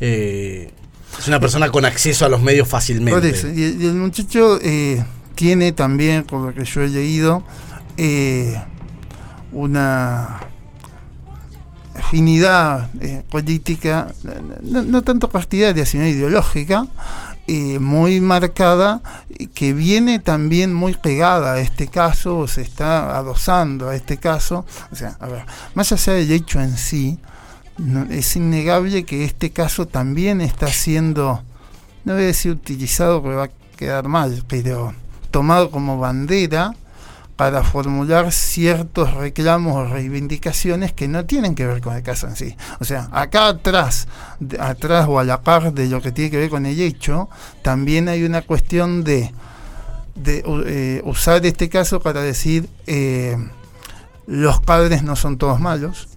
Eh, 0.00 0.70
es 1.18 1.26
una 1.26 1.40
persona 1.40 1.70
con 1.70 1.84
acceso 1.84 2.24
a 2.24 2.28
los 2.28 2.40
medios 2.40 2.68
fácilmente. 2.68 3.34
Y, 3.54 3.86
el 3.86 3.94
muchacho 3.94 4.58
eh, 4.62 5.04
tiene 5.34 5.72
también, 5.72 6.24
por 6.24 6.40
lo 6.40 6.54
que 6.54 6.64
yo 6.64 6.82
he 6.82 6.88
leído, 6.88 7.42
eh, 7.96 8.60
una 9.52 10.40
afinidad 11.94 12.90
eh, 13.00 13.24
política, 13.28 14.12
no, 14.62 15.02
tanto 15.02 15.28
partidaria, 15.28 15.84
sino 15.84 16.06
ideológica, 16.06 16.86
muy 17.80 18.20
marcada, 18.20 19.00
que 19.54 19.72
viene 19.72 20.18
también 20.18 20.74
muy 20.74 20.92
pegada 20.92 21.54
a 21.54 21.60
este 21.60 21.88
caso, 21.88 22.40
o 22.40 22.46
se 22.46 22.60
está 22.60 23.16
adosando 23.16 23.88
a 23.88 23.96
este 23.96 24.18
caso. 24.18 24.66
O 24.92 24.96
sea, 24.96 25.16
a 25.18 25.26
ver, 25.26 25.44
más 25.74 25.90
allá 25.90 26.12
del 26.12 26.30
hecho 26.30 26.60
en 26.60 26.76
sí, 26.76 27.18
es 28.10 28.36
innegable 28.36 29.04
que 29.04 29.24
este 29.24 29.50
caso 29.50 29.86
también 29.86 30.40
está 30.40 30.66
siendo, 30.68 31.42
no 32.04 32.14
voy 32.14 32.24
a 32.24 32.26
decir 32.26 32.52
utilizado 32.52 33.22
porque 33.22 33.36
va 33.36 33.44
a 33.44 33.76
quedar 33.76 34.08
mal, 34.08 34.44
pero 34.48 34.94
tomado 35.30 35.70
como 35.70 35.98
bandera 35.98 36.74
para 37.36 37.62
formular 37.62 38.32
ciertos 38.32 39.14
reclamos 39.14 39.76
o 39.76 39.84
reivindicaciones 39.84 40.92
que 40.92 41.06
no 41.06 41.24
tienen 41.24 41.54
que 41.54 41.66
ver 41.68 41.80
con 41.80 41.94
el 41.94 42.02
caso 42.02 42.26
en 42.26 42.34
sí. 42.34 42.56
O 42.80 42.84
sea, 42.84 43.08
acá 43.12 43.46
atrás, 43.46 44.08
atrás 44.58 45.06
o 45.08 45.20
a 45.20 45.24
la 45.24 45.42
par 45.42 45.72
de 45.72 45.86
lo 45.86 46.02
que 46.02 46.10
tiene 46.10 46.32
que 46.32 46.38
ver 46.38 46.50
con 46.50 46.66
el 46.66 46.80
hecho, 46.80 47.28
también 47.62 48.08
hay 48.08 48.24
una 48.24 48.42
cuestión 48.42 49.04
de, 49.04 49.32
de 50.16 50.42
eh, 50.66 51.02
usar 51.04 51.46
este 51.46 51.68
caso 51.68 52.00
para 52.00 52.22
decir 52.22 52.68
eh, 52.88 53.36
los 54.26 54.60
padres 54.60 55.04
no 55.04 55.14
son 55.14 55.38
todos 55.38 55.60
malos, 55.60 56.08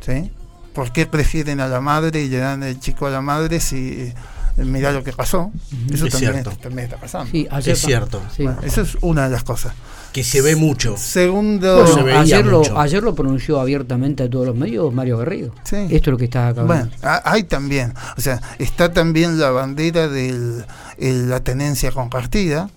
¿sí? 0.00 0.30
¿Por 0.74 0.92
qué 0.92 1.06
prefieren 1.06 1.60
a 1.60 1.68
la 1.68 1.80
madre 1.80 2.22
y 2.22 2.28
le 2.28 2.38
dan 2.38 2.62
el 2.62 2.78
chico 2.80 3.06
a 3.06 3.10
la 3.10 3.20
madre 3.20 3.60
si 3.60 4.12
eh, 4.56 4.64
mirá 4.64 4.92
lo 4.92 5.02
que 5.04 5.12
pasó? 5.12 5.50
Eso 5.90 6.06
Es 6.06 6.12
también, 6.12 6.32
cierto. 6.32 6.50
también 6.60 6.84
está 6.84 6.96
pasando. 6.98 7.30
Sí, 7.30 7.46
ayer 7.50 7.72
Es 7.74 7.80
cierto. 7.80 8.22
sí. 8.34 8.44
Bueno, 8.44 8.60
eso 8.62 8.82
es 8.82 8.96
una 9.00 9.24
de 9.24 9.30
las 9.30 9.44
cosas. 9.44 9.72
Que 10.12 10.22
se 10.24 10.42
ve 10.42 10.56
mucho. 10.56 10.96
Segundo, 10.98 11.76
Bueno, 11.76 11.94
se 11.94 12.02
veía 12.02 12.20
ayer, 12.20 12.44
lo, 12.44 12.58
mucho. 12.58 12.78
ayer 12.78 13.02
lo 13.02 13.14
pronunció 13.14 13.58
abiertamente 13.60 14.22
a 14.24 14.28
todos 14.28 14.46
los 14.46 14.54
medios 14.54 14.92
Mario 14.92 15.16
Garrido. 15.16 15.54
Sí. 15.64 15.76
Esto 15.90 16.10
es 16.10 16.12
lo 16.12 16.18
que 16.18 16.24
está 16.24 16.48
acá. 16.48 16.64
Bueno, 16.64 16.90
ha- 17.02 17.22
hay 17.24 17.44
también, 17.44 17.94
o 18.16 18.20
sea, 18.20 18.38
está 18.58 18.92
también 18.92 19.40
la 19.40 19.50
bandera 19.52 20.08
de 20.08 20.64
la 20.98 21.40
tenencia 21.40 21.92
compartida, 21.92 22.68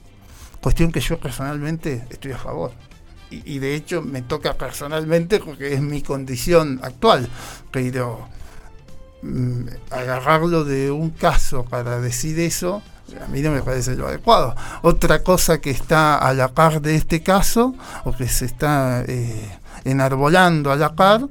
cuestión 0.62 0.94
que 0.94 1.02
yo 1.02 1.20
personalmente 1.20 2.06
estoy 2.10 2.32
a 2.32 2.38
favor. 2.38 2.72
Y, 3.32 3.60
de 3.60 3.76
hecho 3.76 4.02
me 4.02 4.22
toca 4.22 4.54
personalmente 4.54 5.40
porque 5.40 5.74
es 5.74 5.82
mi 5.82 6.02
condición 6.02 6.80
actual, 6.84 7.28
pero 7.72 8.28
mm, 9.24 9.66
agarrarlo 9.92 10.64
de 10.64 10.92
un 10.92 11.10
caso 11.10 11.66
para 11.66 12.00
decir 12.00 12.40
eso, 12.40 12.82
a 13.22 13.28
mí 13.28 13.42
no 13.42 13.52
me 13.52 13.62
parece 13.62 13.96
lo 13.96 14.08
adecuado. 14.08 14.56
Otra 14.84 15.22
cosa 15.24 15.60
que 15.60 15.72
está 15.72 16.18
a 16.18 16.34
la 16.34 16.50
par 16.50 16.82
de 16.82 16.96
este 16.96 17.24
caso, 17.24 17.76
o 18.06 18.14
que 18.16 18.28
se 18.30 18.46
está 18.46 19.04
eh, 19.08 19.50
enarbolando 19.84 20.72
a 20.72 20.76
la 20.76 20.94
par, 20.96 21.28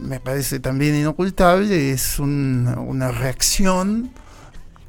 me 0.00 0.20
parece 0.20 0.60
también 0.60 0.94
inocultable, 0.94 1.90
es 1.92 2.18
un- 2.18 2.72
una 2.86 3.10
reacción 3.10 4.10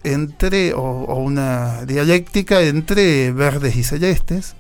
entre, 0.04 0.74
o 0.74 1.16
una 1.16 1.86
dialéctica 1.86 2.62
entre 2.62 3.32
verdes 3.32 3.76
y 3.76 3.84
celestes. 3.84 4.56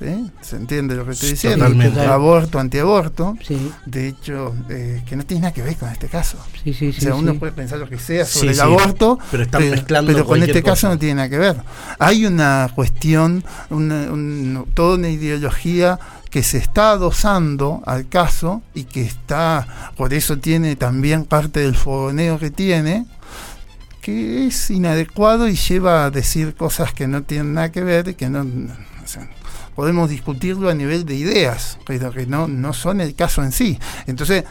¿Sí? 0.00 0.30
¿Se 0.40 0.56
entiende 0.56 0.96
lo 0.96 1.04
que 1.04 1.12
estoy 1.12 1.30
diciendo? 1.30 1.64
totalmente. 1.66 2.00
Aborto, 2.00 2.58
antiaborto. 2.58 3.36
Sí, 3.46 3.70
De 3.86 4.08
hecho, 4.08 4.54
eh, 4.68 5.02
que 5.06 5.14
no 5.14 5.24
tiene 5.24 5.42
nada 5.42 5.52
que 5.54 5.62
ver 5.62 5.76
con 5.76 5.88
este 5.90 6.08
caso. 6.08 6.38
sí, 6.64 6.72
sí. 6.74 6.88
o 6.88 7.00
sea, 7.00 7.14
uno 7.14 7.34
puede 7.34 7.52
pensar 7.52 7.78
lo 7.78 7.88
que 7.88 7.98
sea 7.98 8.24
sobre 8.24 8.50
el 8.52 8.60
aborto, 8.60 9.18
pero 9.30 9.42
están 9.44 9.68
mezclando 9.70 10.12
pero 10.12 10.24
con 10.26 10.42
este 10.42 10.62
caso 10.62 10.86
cosa. 10.86 10.88
no 10.88 10.98
tiene 10.98 11.14
nada 11.16 11.28
que 11.28 11.38
ver. 11.38 11.56
Hay 11.98 12.26
una 12.26 12.68
cuestión, 12.74 13.44
una, 13.70 14.10
un- 14.10 14.66
toda 14.74 14.96
una 14.96 15.08
ideología 15.10 15.98
que 16.30 16.42
se 16.42 16.58
está 16.58 16.92
adosando 16.92 17.82
al 17.86 18.08
caso 18.08 18.62
y 18.72 18.84
que 18.84 19.02
está, 19.02 19.90
por 19.96 20.14
eso 20.14 20.38
tiene 20.38 20.76
también 20.76 21.24
parte 21.24 21.60
del 21.60 21.74
fogoneo 21.76 22.38
que 22.38 22.50
tiene, 22.52 23.04
que 24.00 24.46
es 24.46 24.70
inadecuado 24.70 25.48
y 25.48 25.56
lleva 25.56 26.04
a 26.06 26.10
decir 26.10 26.54
cosas 26.54 26.92
que 26.94 27.06
no 27.06 27.22
tienen 27.22 27.54
nada 27.54 27.70
que 27.72 27.82
ver 27.82 28.08
y 28.08 28.14
que 28.14 28.28
no... 28.30 28.40
o 28.42 29.06
sea, 29.06 29.28
podemos 29.74 30.10
discutirlo 30.10 30.68
a 30.68 30.74
nivel 30.74 31.04
de 31.04 31.14
ideas, 31.14 31.78
pero 31.86 32.12
que 32.12 32.26
no, 32.26 32.48
no 32.48 32.72
son 32.72 33.00
el 33.00 33.14
caso 33.14 33.42
en 33.42 33.52
sí. 33.52 33.78
Entonces, 34.06 34.44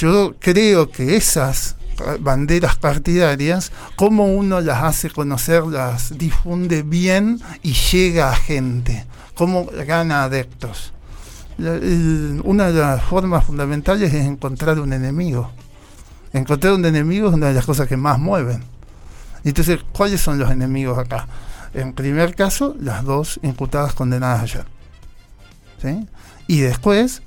yo 0.00 0.34
creo 0.38 0.90
que 0.90 1.16
esas 1.16 1.76
banderas 2.20 2.76
partidarias, 2.76 3.72
como 3.96 4.34
uno 4.34 4.60
las 4.60 4.82
hace 4.82 5.10
conocer, 5.10 5.64
las 5.64 6.16
difunde 6.16 6.82
bien 6.82 7.40
y 7.62 7.72
llega 7.72 8.30
a 8.30 8.36
gente, 8.36 9.04
cómo 9.34 9.66
gana 9.86 10.24
adeptos. 10.24 10.92
Una 11.58 12.70
de 12.70 12.80
las 12.80 13.02
formas 13.02 13.44
fundamentales 13.44 14.12
es 14.14 14.24
encontrar 14.24 14.80
un 14.80 14.92
enemigo. 14.92 15.50
Encontrar 16.32 16.72
un 16.74 16.84
enemigo 16.86 17.28
es 17.28 17.34
una 17.34 17.48
de 17.48 17.54
las 17.54 17.66
cosas 17.66 17.86
que 17.86 17.96
más 17.96 18.18
mueven. 18.18 18.64
Entonces, 19.44 19.80
¿cuáles 19.92 20.20
son 20.20 20.38
los 20.38 20.50
enemigos 20.50 20.98
acá? 20.98 21.26
En 21.74 21.92
primer 21.92 22.34
caso, 22.34 22.76
las 22.80 23.04
dos 23.04 23.40
imputadas 23.42 23.94
condenadas 23.94 24.42
ayer. 24.42 24.64
¿Sí? 25.80 26.06
Y 26.46 26.60
después, 26.60 27.22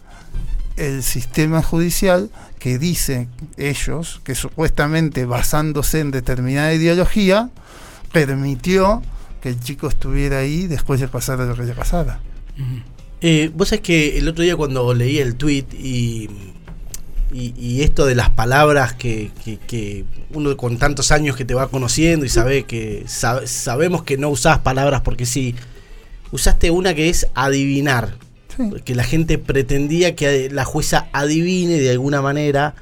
el 0.78 1.04
sistema 1.04 1.62
judicial 1.62 2.30
que 2.60 2.78
dice 2.78 3.28
ellos 3.58 4.22
que 4.24 4.36
supuestamente 4.36 5.26
basándose 5.26 6.00
en 6.00 6.12
determinada 6.12 6.74
ideología 6.74 7.50
permitió 8.12 9.02
que 9.42 9.50
el 9.50 9.60
chico 9.60 9.88
estuviera 9.88 10.40
ahí 10.40 10.68
después 10.68 11.00
de 11.00 11.08
pasar 11.08 11.40
lo 11.40 11.56
que 11.56 11.64
le 11.64 11.74
pasara. 11.74 12.22
Eh, 13.22 13.52
Vos 13.54 13.70
sabés 13.70 13.82
que 13.82 14.18
el 14.18 14.28
otro 14.28 14.44
día 14.44 14.56
cuando 14.56 14.94
leí 14.94 15.18
el 15.18 15.36
tweet 15.36 15.66
y, 15.74 16.30
y, 17.34 17.54
y 17.60 17.82
esto 17.82 18.06
de 18.06 18.16
las 18.16 18.30
palabras 18.30 18.94
que, 18.94 19.32
que- 19.44 19.58
que 19.58 20.06
uno 20.34 20.56
con 20.56 20.78
tantos 20.78 21.12
años 21.12 21.36
que 21.36 21.46
te 21.46 21.54
va 21.56 21.68
conociendo 21.70 22.26
y 22.26 22.30
sabe 22.30 22.64
que 22.64 23.04
sab- 23.08 23.46
sabemos 23.48 24.04
que 24.04 24.18
no 24.18 24.30
usás 24.30 24.60
palabras 24.60 25.02
porque 25.02 25.26
sí, 25.26 25.56
usaste 26.32 26.72
una 26.72 26.94
que 26.94 27.10
es 27.10 27.28
adivinar, 27.34 28.16
Sí. 28.56 28.64
que 28.86 28.94
la 28.94 29.04
gente 29.04 29.40
pretendía 29.40 30.16
que 30.16 30.50
la 30.52 30.64
jueza 30.64 31.08
adivine 31.12 31.80
de 31.80 31.90
alguna 31.90 32.22
manera 32.22 32.76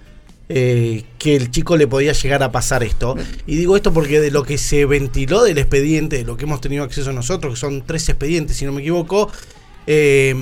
eh, 0.50 1.06
que 1.18 1.38
el 1.38 1.50
chico 1.50 1.78
le 1.78 1.88
podía 1.88 2.12
llegar 2.12 2.44
a 2.44 2.52
pasar 2.52 2.84
esto. 2.84 3.16
Y 3.48 3.56
digo 3.56 3.78
esto 3.78 3.94
porque 3.94 4.20
de 4.20 4.32
lo 4.32 4.44
que 4.44 4.58
se 4.58 4.86
ventiló 4.86 5.44
del 5.44 5.58
expediente, 5.60 6.18
de 6.18 6.24
lo 6.26 6.36
que 6.36 6.44
hemos 6.44 6.60
tenido 6.60 6.84
acceso 6.84 7.14
nosotros, 7.14 7.54
que 7.54 7.60
son 7.62 7.84
tres 7.86 8.10
expedientes, 8.10 8.58
si 8.58 8.66
no 8.66 8.74
me 8.74 8.82
equivoco, 8.82 9.32
eh, 9.88 10.36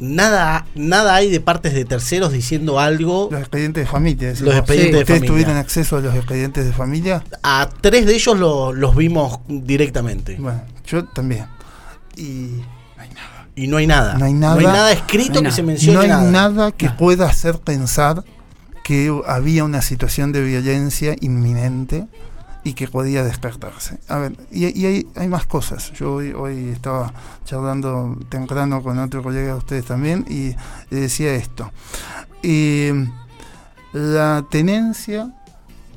nada, 0.00 0.66
nada 0.74 1.14
hay 1.14 1.30
de 1.30 1.40
partes 1.40 1.74
de 1.74 1.84
terceros 1.84 2.32
diciendo 2.32 2.78
algo. 2.80 3.28
Los 3.30 3.40
expedientes 3.40 3.84
de 3.84 3.90
familia. 3.90 4.28
decís 4.28 4.40
Los 4.42 4.54
expedientes 4.56 4.90
Sí. 4.90 4.92
de 4.92 4.98
¿Ustedes 5.02 5.18
familia. 5.20 5.32
tuvieron 5.32 5.56
acceso 5.56 5.96
a 5.96 6.00
los 6.00 6.14
expedientes 6.14 6.64
de 6.64 6.72
familia? 6.72 7.24
A 7.42 7.68
tres 7.80 8.06
de 8.06 8.14
ellos 8.14 8.38
lo- 8.38 8.72
los 8.72 8.94
vimos 8.96 9.40
directamente. 9.48 10.36
Bueno, 10.38 10.62
yo 10.86 11.04
también. 11.06 11.46
Y 12.16 12.62
no 12.96 13.02
hay 13.02 13.08
nada. 13.10 13.48
Y 13.56 13.66
no 13.66 13.76
hay 13.76 13.86
nada. 13.86 14.18
No 14.18 14.24
hay 14.24 14.32
nada. 14.32 14.92
escrito 14.92 15.28
No 15.28 15.34
hay 15.34 15.38
que 15.38 15.42
nada. 15.44 15.56
se 15.56 15.62
mencione 15.62 15.94
no 15.96 16.00
hay 16.02 16.08
nada. 16.08 16.30
nada, 16.30 16.72
que 16.72 16.86
Nada. 16.86 16.96
pueda 16.98 17.26
hacer 17.26 17.58
pensar 17.58 18.24
que 18.84 19.10
había 19.26 19.64
una 19.64 19.80
situación 19.82 20.32
de 20.32 20.42
violencia 20.42 21.16
inminente 21.20 22.06
y 22.64 22.72
que 22.72 22.88
podía 22.88 23.22
despertarse. 23.22 23.98
A 24.08 24.18
ver, 24.18 24.32
y, 24.50 24.66
y 24.80 24.86
hay, 24.86 25.06
hay 25.14 25.28
más 25.28 25.46
cosas. 25.46 25.92
Yo 25.92 26.14
hoy, 26.14 26.32
hoy 26.32 26.70
estaba 26.70 27.12
charlando 27.44 28.18
temprano 28.30 28.82
con 28.82 28.98
otro 28.98 29.22
colega 29.22 29.48
de 29.48 29.58
ustedes 29.58 29.84
también 29.84 30.24
y 30.28 30.54
le 30.92 31.00
decía 31.00 31.34
esto. 31.34 31.70
Eh, 32.42 33.06
la 33.92 34.44
tenencia 34.50 35.32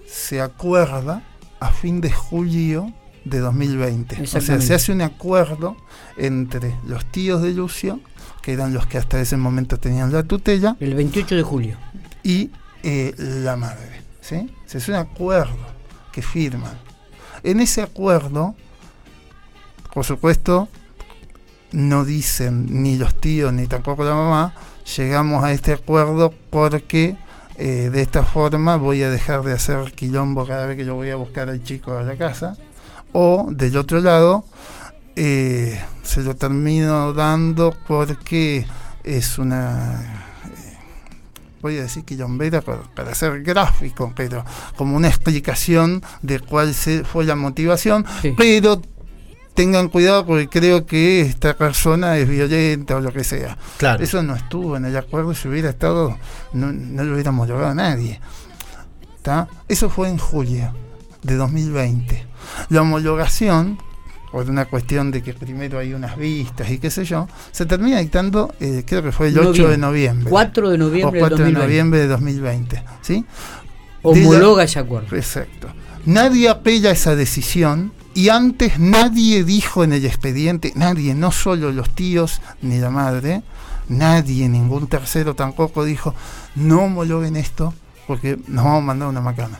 se 0.07 0.41
acuerda 0.41 1.23
a 1.59 1.71
fin 1.71 2.01
de 2.01 2.11
julio 2.11 2.93
de 3.25 3.39
2020. 3.39 4.21
O 4.23 4.27
sea, 4.27 4.61
se 4.61 4.73
hace 4.73 4.91
un 4.91 5.01
acuerdo 5.01 5.75
entre 6.17 6.75
los 6.85 7.05
tíos 7.05 7.41
de 7.41 7.53
Lucio, 7.53 7.99
que 8.41 8.53
eran 8.53 8.73
los 8.73 8.87
que 8.87 8.97
hasta 8.97 9.19
ese 9.19 9.35
momento 9.37 9.79
tenían 9.79 10.11
la 10.11 10.23
tutela, 10.23 10.77
El 10.79 10.95
28 10.95 11.35
de 11.35 11.43
julio. 11.43 11.77
y 12.23 12.51
eh, 12.83 13.13
la 13.17 13.55
madre. 13.57 14.01
¿sí? 14.21 14.53
Se 14.65 14.77
hace 14.77 14.91
un 14.91 14.97
acuerdo 14.97 15.76
firman. 16.21 16.77
En 17.43 17.59
ese 17.59 17.81
acuerdo, 17.81 18.55
por 19.93 20.05
supuesto, 20.05 20.67
no 21.71 22.05
dicen 22.05 22.83
ni 22.83 22.97
los 22.97 23.19
tíos 23.19 23.53
ni 23.53 23.67
tampoco 23.67 24.03
la 24.03 24.15
mamá, 24.15 24.53
llegamos 24.95 25.43
a 25.43 25.51
este 25.51 25.73
acuerdo 25.73 26.33
porque 26.49 27.17
eh, 27.57 27.89
de 27.91 28.01
esta 28.01 28.23
forma 28.23 28.77
voy 28.77 29.03
a 29.03 29.09
dejar 29.09 29.43
de 29.43 29.53
hacer 29.53 29.91
quilombo 29.93 30.45
cada 30.45 30.67
vez 30.67 30.77
que 30.77 30.85
yo 30.85 30.95
voy 30.95 31.09
a 31.09 31.15
buscar 31.15 31.49
al 31.49 31.63
chico 31.63 31.97
a 31.97 32.03
la 32.03 32.15
casa. 32.15 32.55
O 33.13 33.47
del 33.49 33.77
otro 33.77 33.99
lado, 33.99 34.45
eh, 35.15 35.81
se 36.03 36.21
lo 36.21 36.35
termino 36.35 37.13
dando 37.13 37.75
porque 37.87 38.67
es 39.03 39.39
una 39.39 40.26
voy 41.61 41.77
a 41.77 41.83
decir 41.83 42.03
quilombera 42.05 42.61
para, 42.61 42.81
para 42.83 43.13
ser 43.15 43.41
gráfico, 43.43 44.13
pero 44.15 44.45
como 44.75 44.95
una 44.95 45.07
explicación 45.07 46.03
de 46.21 46.39
cuál 46.39 46.73
se, 46.73 47.03
fue 47.03 47.25
la 47.25 47.35
motivación, 47.35 48.05
Sí. 48.21 48.33
pero 48.37 48.81
tengan 49.53 49.89
cuidado 49.89 50.25
porque 50.25 50.47
creo 50.47 50.85
que 50.85 51.21
esta 51.21 51.55
persona 51.57 52.15
es 52.17 52.29
violenta 52.29 52.95
o 52.97 52.99
lo 52.99 53.11
que 53.11 53.23
sea. 53.23 53.57
Claro. 53.77 54.03
Eso 54.03 54.21
no 54.21 54.35
estuvo 54.35 54.77
en 54.77 54.85
el 54.85 54.95
acuerdo, 54.95 55.33
si 55.33 55.47
hubiera 55.47 55.69
estado, 55.71 56.15
no, 56.53 56.71
no 56.71 57.03
lo 57.03 57.13
hubiéramos 57.13 57.47
logrado 57.47 57.71
a 57.71 57.75
nadie. 57.75 58.19
¿Tá? 59.23 59.47
Eso 59.67 59.89
fue 59.89 60.09
en 60.09 60.17
julio 60.19 60.73
de 61.23 61.35
2020. 61.35 62.25
La 62.69 62.81
homologación, 62.83 63.79
por 64.31 64.49
una 64.49 64.65
cuestión 64.65 65.11
de 65.11 65.23
que 65.23 65.33
primero 65.33 65.79
hay 65.79 65.93
unas 65.93 66.17
vistas 66.17 66.69
y 66.69 66.79
qué 66.79 66.89
sé 66.89 67.05
yo, 67.05 67.27
se 67.51 67.65
termina 67.65 67.99
dictando, 67.99 68.53
eh, 68.59 68.83
creo 68.85 69.01
que 69.01 69.11
fue 69.11 69.29
el 69.29 69.39
8 69.39 69.69
de 69.69 69.77
noviembre. 69.77 70.29
4 70.29 70.69
de 70.69 70.75
o 70.75 70.77
noviembre 70.77 71.19
4 71.19 71.37
de 71.37 71.43
de 71.43 71.51
2020. 71.51 71.59
noviembre 71.59 71.99
de 71.99 72.07
2020. 72.07 72.83
¿sí? 73.01 73.25
Homologa 74.03 74.63
ese 74.63 74.79
acuerdo. 74.79 75.15
Exacto. 75.15 75.69
Nadie 76.05 76.49
apela 76.49 76.89
a 76.89 76.93
esa 76.93 77.15
decisión 77.15 77.91
y 78.13 78.29
antes 78.29 78.79
nadie 78.79 79.43
dijo 79.43 79.83
en 79.83 79.93
el 79.93 80.05
expediente, 80.05 80.71
nadie, 80.75 81.13
no 81.13 81.31
solo 81.31 81.71
los 81.71 81.93
tíos 81.93 82.41
ni 82.61 82.79
la 82.79 82.89
madre, 82.89 83.43
nadie, 83.89 84.49
ningún 84.49 84.87
tercero 84.87 85.35
tampoco 85.35 85.85
dijo, 85.85 86.15
no 86.55 86.83
homologuen 86.83 87.35
esto 87.35 87.73
porque 88.07 88.39
nos 88.47 88.63
vamos 88.63 88.83
a 88.83 88.85
mandar 88.85 89.09
una 89.09 89.21
macana. 89.21 89.59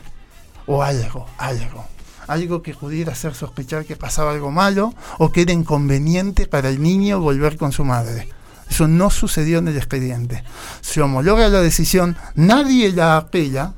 O 0.66 0.82
algo, 0.82 1.26
algo. 1.38 1.84
Algo 2.28 2.62
que 2.62 2.74
pudiera 2.74 3.12
hacer 3.12 3.34
sospechar 3.34 3.84
que 3.84 3.96
pasaba 3.96 4.30
algo 4.30 4.50
malo 4.50 4.94
o 5.18 5.32
que 5.32 5.42
era 5.42 5.52
inconveniente 5.52 6.46
para 6.46 6.68
el 6.68 6.80
niño 6.80 7.20
volver 7.20 7.56
con 7.56 7.72
su 7.72 7.84
madre. 7.84 8.28
Eso 8.70 8.86
no 8.86 9.10
sucedió 9.10 9.58
en 9.58 9.68
el 9.68 9.76
expediente. 9.76 10.44
Se 10.80 11.00
homologa 11.00 11.48
la 11.48 11.60
decisión, 11.60 12.16
nadie 12.34 12.92
la 12.92 13.16
apela, 13.16 13.74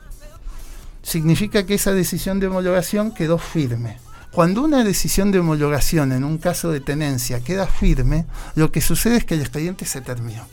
significa 1.02 1.64
que 1.64 1.75
esa 1.75 1.92
decisión 1.92 2.40
de 2.40 2.49
homologación 2.49 3.12
quedó 3.12 3.38
firme. 3.38 3.99
Cuando 4.33 4.62
una 4.62 4.85
decisión 4.85 5.33
de 5.33 5.40
homologación 5.40 6.12
en 6.12 6.23
un 6.25 6.38
caso 6.38 6.71
de 6.71 6.80
tenencia 6.80 7.40
queda 7.40 7.66
firme, 7.66 8.26
lo 8.54 8.71
que 8.71 8.80
sucede 8.80 9.16
es 9.16 9.25
que 9.25 9.35
el 9.35 9.40
expediente 9.40 9.87
se 9.87 10.00
terminó. 10.00 10.47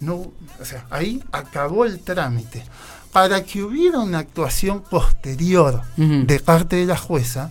No, 0.00 0.14
o 0.60 0.64
sea, 0.64 0.86
ahí 0.90 1.22
acabó 1.32 1.84
el 1.84 2.00
trámite. 2.00 2.64
Para 3.16 3.44
que 3.44 3.62
hubiera 3.62 4.00
una 4.00 4.18
actuación 4.18 4.82
posterior 4.82 5.80
de 5.96 6.38
parte 6.38 6.76
de 6.76 6.84
la 6.84 6.98
jueza, 6.98 7.48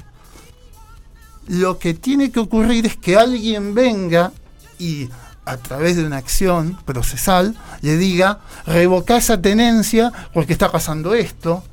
lo 1.48 1.80
que 1.80 1.96
tiene 1.96 2.30
que 2.30 2.40
ocurrir 2.40 2.86
es 2.86 2.96
que 2.96 3.18
alguien 3.18 3.74
venga 3.74 4.32
y 4.78 5.10
a 5.44 5.58
través 5.58 5.96
de 5.96 6.06
una 6.06 6.18
acción 6.18 6.78
procesal 6.86 7.56
le 7.82 7.98
diga 7.98 8.42
revoca 8.68 9.18
esa 9.18 9.42
tenencia 9.42 10.14
porque 10.36 10.54
está 10.54 10.72
pasando 10.72 11.16
esto 11.16 11.64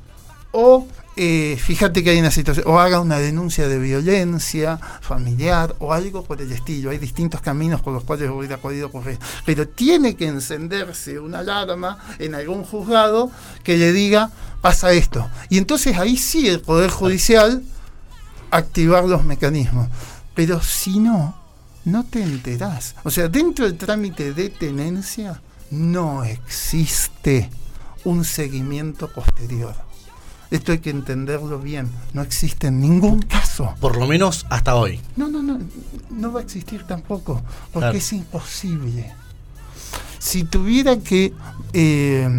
o 0.51 0.87
eh, 1.15 1.57
fíjate 1.61 2.03
que 2.03 2.11
hay 2.11 2.19
una 2.19 2.31
situación 2.31 2.65
o 2.67 2.79
haga 2.79 2.99
una 2.99 3.19
denuncia 3.19 3.67
de 3.67 3.77
violencia 3.77 4.79
familiar 5.01 5.75
o 5.79 5.93
algo 5.93 6.23
por 6.23 6.41
el 6.41 6.51
estilo 6.51 6.89
hay 6.89 6.97
distintos 6.97 7.41
caminos 7.41 7.81
por 7.81 7.93
los 7.93 8.03
cuales 8.03 8.29
hubiera 8.29 8.57
podido 8.57 8.87
ocurrir 8.87 9.19
pero 9.45 9.67
tiene 9.67 10.15
que 10.15 10.27
encenderse 10.27 11.19
una 11.19 11.39
alarma 11.39 11.99
en 12.19 12.35
algún 12.35 12.63
juzgado 12.63 13.31
que 13.63 13.77
le 13.77 13.91
diga 13.91 14.31
pasa 14.61 14.91
esto 14.93 15.29
y 15.49 15.57
entonces 15.57 15.97
ahí 15.97 16.17
sí 16.17 16.47
el 16.47 16.61
poder 16.61 16.89
judicial 16.89 17.63
activar 18.53 19.03
los 19.05 19.23
mecanismos. 19.23 19.89
Pero 20.33 20.61
si 20.61 20.99
no, 20.99 21.35
no 21.85 22.03
te 22.05 22.21
enterás. 22.23 22.95
O 23.03 23.11
sea, 23.11 23.27
dentro 23.27 23.65
del 23.65 23.77
trámite 23.77 24.33
de 24.33 24.49
tenencia 24.49 25.41
no 25.71 26.23
existe 26.23 27.49
un 28.03 28.23
seguimiento 28.23 29.11
posterior. 29.11 29.75
Esto 30.53 30.71
hay 30.71 30.77
que 30.79 30.91
entenderlo 30.91 31.57
bien. 31.57 31.89
No 32.13 32.21
existe 32.21 32.67
en 32.67 32.79
ningún 32.79 33.23
caso. 33.23 33.73
Por 33.79 33.97
lo 33.97 34.05
menos 34.05 34.45
hasta 34.51 34.75
hoy. 34.75 35.01
No, 35.15 35.27
no, 35.27 35.41
no. 35.41 35.59
No 36.11 36.31
va 36.31 36.41
a 36.41 36.43
existir 36.43 36.83
tampoco. 36.85 37.41
Porque 37.71 37.79
Claro. 37.85 37.97
es 37.97 38.13
imposible. 38.13 39.11
Si 40.19 40.43
tuviera 40.43 40.97
que 40.97 41.33
eh, 41.73 42.29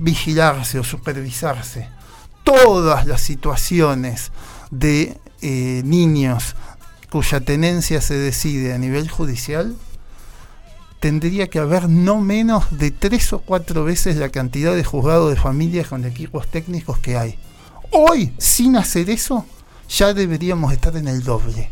vigilarse 0.00 0.80
o 0.80 0.84
supervisarse 0.84 1.88
todas 2.42 3.06
las 3.06 3.20
situaciones 3.20 4.32
de 4.72 5.16
eh, 5.42 5.82
niños 5.84 6.56
cuya 7.08 7.40
tenencia 7.40 8.00
se 8.00 8.14
decide 8.14 8.74
a 8.74 8.78
nivel 8.78 9.08
judicial, 9.08 9.76
tendría 11.02 11.50
que 11.50 11.58
haber 11.58 11.88
no 11.88 12.20
menos 12.20 12.78
de 12.78 12.92
tres 12.92 13.32
o 13.32 13.40
cuatro 13.40 13.82
veces 13.82 14.18
la 14.18 14.28
cantidad 14.28 14.72
de 14.72 14.84
juzgados 14.84 15.30
de 15.30 15.36
familias 15.36 15.88
con 15.88 16.04
equipos 16.04 16.46
técnicos 16.46 17.00
que 17.00 17.16
hay. 17.16 17.36
Hoy, 17.90 18.32
sin 18.38 18.76
hacer 18.76 19.10
eso, 19.10 19.44
ya 19.88 20.14
deberíamos 20.14 20.72
estar 20.72 20.96
en 20.96 21.08
el 21.08 21.24
doble. 21.24 21.70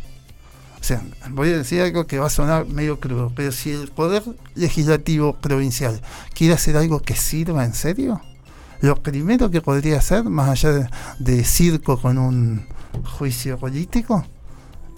O 0.80 0.82
sea, 0.82 1.00
voy 1.30 1.50
a 1.50 1.58
decir 1.58 1.80
algo 1.80 2.08
que 2.08 2.18
va 2.18 2.26
a 2.26 2.30
sonar 2.30 2.66
medio 2.66 2.98
crudo, 2.98 3.30
pero 3.32 3.52
si 3.52 3.70
el 3.70 3.92
Poder 3.92 4.24
Legislativo 4.56 5.34
Provincial 5.34 6.02
quiere 6.34 6.54
hacer 6.54 6.76
algo 6.76 6.98
que 6.98 7.14
sirva 7.14 7.64
en 7.64 7.74
serio, 7.74 8.20
lo 8.80 9.00
primero 9.00 9.48
que 9.48 9.60
podría 9.60 9.98
hacer, 9.98 10.24
más 10.24 10.48
allá 10.48 10.72
de, 10.72 10.90
de 11.20 11.44
circo 11.44 12.00
con 12.00 12.18
un 12.18 12.66
juicio 13.16 13.58
político, 13.60 14.24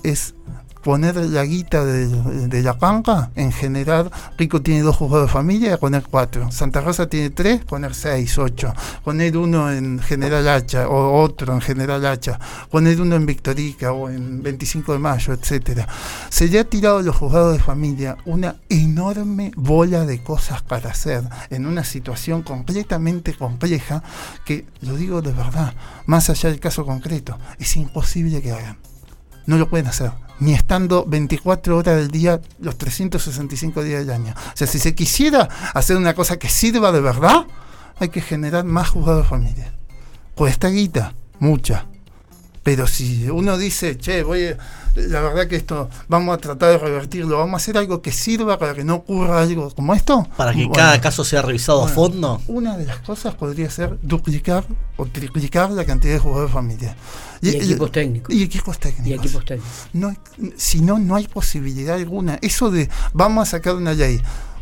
es 0.02 0.34
poner 0.82 1.16
la 1.16 1.44
guita 1.44 1.84
de, 1.84 2.08
de 2.48 2.62
la 2.62 2.78
panca 2.78 3.30
en 3.34 3.52
general. 3.52 4.10
Rico 4.36 4.62
tiene 4.62 4.82
dos 4.82 4.96
juzgados 4.96 5.28
de 5.28 5.32
familia, 5.32 5.78
poner 5.78 6.02
cuatro. 6.02 6.50
Santa 6.50 6.80
Rosa 6.80 7.08
tiene 7.08 7.30
tres, 7.30 7.64
poner 7.64 7.94
seis, 7.94 8.36
ocho. 8.38 8.72
Poner 9.04 9.36
uno 9.36 9.72
en 9.72 9.98
General 10.00 10.46
Hacha 10.48 10.88
o 10.88 11.22
otro 11.22 11.54
en 11.54 11.60
General 11.60 12.04
Hacha. 12.04 12.38
Poner 12.70 13.00
uno 13.00 13.16
en 13.16 13.26
Victorica 13.26 13.92
o 13.92 14.08
en 14.08 14.42
25 14.42 14.92
de 14.92 14.98
mayo, 14.98 15.32
etcétera. 15.32 15.86
Se 16.28 16.48
le 16.48 16.58
ha 16.58 16.64
tirado 16.64 16.98
a 16.98 17.02
los 17.02 17.16
juzgados 17.16 17.54
de 17.54 17.62
familia 17.62 18.16
una 18.24 18.56
enorme 18.68 19.52
bola 19.56 20.04
de 20.04 20.22
cosas 20.22 20.62
para 20.62 20.90
hacer 20.90 21.22
en 21.50 21.66
una 21.66 21.84
situación 21.84 22.42
completamente 22.42 23.34
compleja 23.34 24.02
que, 24.44 24.66
lo 24.80 24.96
digo 24.96 25.22
de 25.22 25.32
verdad, 25.32 25.74
más 26.06 26.30
allá 26.30 26.50
del 26.50 26.60
caso 26.60 26.84
concreto, 26.84 27.38
es 27.58 27.76
imposible 27.76 28.42
que 28.42 28.52
hagan. 28.52 28.91
No 29.46 29.58
lo 29.58 29.68
pueden 29.68 29.86
hacer, 29.86 30.12
ni 30.38 30.54
estando 30.54 31.04
24 31.06 31.76
horas 31.76 31.96
del 31.96 32.10
día, 32.10 32.40
los 32.60 32.78
365 32.78 33.82
días 33.82 34.00
del 34.06 34.10
año. 34.10 34.34
O 34.36 34.56
sea, 34.56 34.66
si 34.66 34.78
se 34.78 34.94
quisiera 34.94 35.48
hacer 35.74 35.96
una 35.96 36.14
cosa 36.14 36.38
que 36.38 36.48
sirva 36.48 36.92
de 36.92 37.00
verdad, 37.00 37.46
hay 37.98 38.08
que 38.08 38.20
generar 38.20 38.64
más 38.64 38.90
juzgados 38.90 39.24
de 39.24 39.28
familia. 39.28 39.72
Cuesta 40.34 40.68
guita, 40.68 41.14
mucha. 41.38 41.86
Pero 42.62 42.86
si 42.86 43.28
uno 43.28 43.58
dice, 43.58 43.98
che, 43.98 44.22
voy 44.22 44.46
a- 44.46 44.56
la 44.94 45.20
verdad 45.22 45.48
que 45.48 45.56
esto 45.56 45.88
vamos 46.06 46.34
a 46.34 46.38
tratar 46.38 46.70
de 46.70 46.78
revertirlo, 46.78 47.38
vamos 47.38 47.54
a 47.54 47.56
hacer 47.56 47.76
algo 47.78 48.02
que 48.02 48.12
sirva 48.12 48.58
para 48.58 48.74
que 48.74 48.84
no 48.84 48.96
ocurra 48.96 49.40
algo 49.40 49.70
como 49.74 49.94
esto. 49.94 50.28
Para 50.36 50.52
que 50.52 50.58
bueno, 50.58 50.74
cada 50.74 51.00
caso 51.00 51.24
sea 51.24 51.42
revisado 51.42 51.82
a 51.84 51.88
fondo. 51.88 52.40
Una 52.46 52.76
de 52.76 52.84
las 52.84 52.98
cosas 52.98 53.34
podría 53.34 53.70
ser 53.70 53.98
duplicar 54.02 54.64
o 54.96 55.06
triplicar 55.06 55.70
la 55.70 55.84
cantidad 55.84 56.12
de 56.14 56.18
juzgados 56.20 56.50
de 56.50 56.52
familia. 56.52 56.96
Y 57.40 57.48
equipos 57.48 57.90
técnicos. 57.90 58.34
Y 58.34 58.42
equipos 58.42 58.78
técnicos. 58.78 59.06
Y 59.08 59.14
equipos 59.14 59.44
técnicos. 59.44 59.88
No, 59.94 60.14
si 60.56 60.80
no, 60.82 60.98
no 60.98 61.16
hay 61.16 61.26
posibilidad 61.26 61.96
alguna. 61.96 62.38
Eso 62.42 62.70
de 62.70 62.88
vamos 63.14 63.48
a 63.48 63.50
sacar 63.50 63.74
una 63.74 63.94
ley 63.94 64.20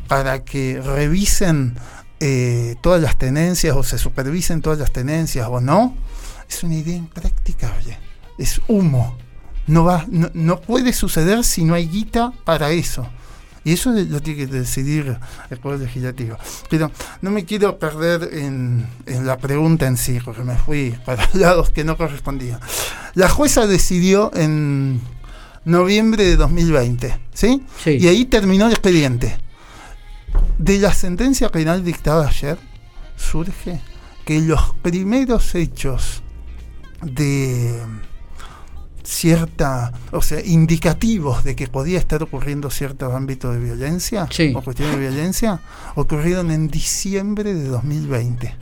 para 0.08 0.44
que 0.44 0.80
revisen 0.80 1.76
eh, 2.20 2.76
todas 2.82 3.02
las 3.02 3.18
tenencias 3.18 3.76
o 3.76 3.82
se 3.82 3.98
supervisen 3.98 4.62
todas 4.62 4.78
las 4.78 4.92
tenencias 4.92 5.48
o 5.50 5.60
no, 5.60 5.94
es 6.50 6.62
una 6.64 6.74
idea 6.74 6.96
impracticable. 6.96 7.96
Es 8.36 8.60
humo. 8.68 9.16
No, 9.66 9.84
va, 9.84 10.04
no, 10.08 10.30
no 10.34 10.60
puede 10.60 10.92
suceder 10.92 11.44
si 11.44 11.64
no 11.64 11.74
hay 11.74 11.86
guita 11.86 12.32
para 12.44 12.70
eso. 12.70 13.06
Y 13.62 13.74
eso 13.74 13.92
lo 13.92 14.20
tiene 14.20 14.46
que 14.46 14.46
decidir 14.46 15.18
el 15.50 15.58
Poder 15.58 15.80
Legislativo. 15.80 16.36
Pero 16.68 16.90
no 17.20 17.30
me 17.30 17.44
quiero 17.44 17.78
perder 17.78 18.30
en, 18.32 18.86
en 19.06 19.26
la 19.26 19.36
pregunta 19.36 19.86
en 19.86 19.96
sí, 19.96 20.18
porque 20.24 20.42
me 20.42 20.56
fui 20.56 20.96
para 21.04 21.28
lados 21.34 21.70
que 21.70 21.84
no 21.84 21.96
correspondían. 21.96 22.58
La 23.14 23.28
jueza 23.28 23.66
decidió 23.66 24.32
en 24.34 25.00
noviembre 25.64 26.24
de 26.24 26.36
2020, 26.36 27.20
¿sí? 27.32 27.62
Sí. 27.84 27.90
Y 28.00 28.08
ahí 28.08 28.24
terminó 28.24 28.66
el 28.66 28.72
expediente. 28.72 29.38
De 30.58 30.78
la 30.78 30.92
sentencia 30.92 31.48
penal 31.50 31.84
dictada 31.84 32.28
ayer, 32.28 32.58
surge 33.16 33.80
que 34.24 34.40
los 34.40 34.74
primeros 34.82 35.54
hechos 35.54 36.22
de 37.02 37.80
cierta, 39.02 39.92
o 40.12 40.22
sea, 40.22 40.44
indicativos 40.44 41.42
de 41.42 41.56
que 41.56 41.66
podía 41.66 41.98
estar 41.98 42.22
ocurriendo 42.22 42.70
cierto 42.70 43.14
ámbito 43.16 43.50
de 43.52 43.58
violencia 43.58 44.28
Sí. 44.30 44.52
o 44.54 44.62
cuestiones 44.62 44.94
de 44.96 45.00
violencia, 45.00 45.60
ocurrieron 45.96 46.50
en 46.50 46.68
diciembre 46.68 47.54
de 47.54 47.64
2020 47.68 48.54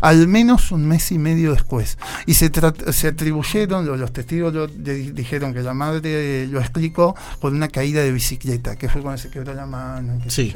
al 0.00 0.26
menos 0.26 0.72
un 0.72 0.86
mes 0.86 1.12
y 1.12 1.18
medio 1.18 1.52
después. 1.52 1.98
Y 2.24 2.34
se, 2.34 2.50
se 2.92 3.08
atribuyeron, 3.08 3.84
lo- 3.84 3.96
los 3.96 4.10
testigos 4.12 4.54
lo- 4.54 4.68
le 4.68 5.12
dijeron 5.12 5.52
que 5.52 5.60
la 5.60 5.74
madre 5.74 6.44
eh, 6.44 6.46
lo 6.46 6.60
explicó 6.60 7.14
por 7.40 7.52
una 7.52 7.68
caída 7.68 8.00
de 8.02 8.10
bicicleta, 8.10 8.76
que 8.76 8.88
fue 8.88 9.02
cuando 9.02 9.20
se 9.20 9.28
quebró 9.28 9.52
la 9.52 9.66
mano. 9.66 10.18
sé 10.24 10.30
Sí. 10.30 10.54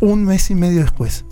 Un 0.00 0.24
mes 0.24 0.50
y 0.50 0.54
medio 0.54 0.82
después. 0.82 1.24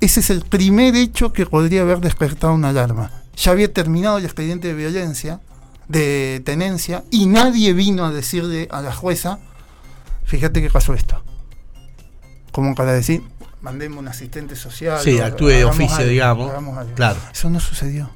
Ese 0.00 0.20
es 0.20 0.30
el 0.30 0.42
primer 0.42 0.96
hecho 0.96 1.32
que 1.34 1.44
podría 1.44 1.82
haber 1.82 2.00
despertado 2.00 2.54
una 2.54 2.70
alarma. 2.70 3.10
Ya 3.36 3.52
había 3.52 3.72
terminado 3.72 4.18
el 4.18 4.24
expediente 4.24 4.68
de 4.68 4.74
violencia, 4.74 5.40
de 5.88 6.42
tenencia, 6.44 7.04
y 7.10 7.26
nadie 7.26 7.72
vino 7.72 8.04
a 8.04 8.10
decirle 8.12 8.68
a 8.70 8.80
la 8.82 8.92
jueza, 8.94 9.38
fíjate 10.24 10.60
que 10.62 10.70
pasó 10.70 10.94
esto. 10.94 11.22
Como 12.52 12.74
para 12.74 12.92
decir, 12.92 13.22
mandemos 13.62 13.98
un 13.98 14.08
asistente 14.08 14.56
social. 14.56 15.00
Sí, 15.02 15.18
actúe 15.18 15.48
de 15.48 15.64
oficio, 15.64 15.96
algo, 15.96 16.08
digamos. 16.10 16.86
Claro. 16.94 17.18
Eso 17.32 17.48
no 17.50 17.60
sucedió. 17.60 18.10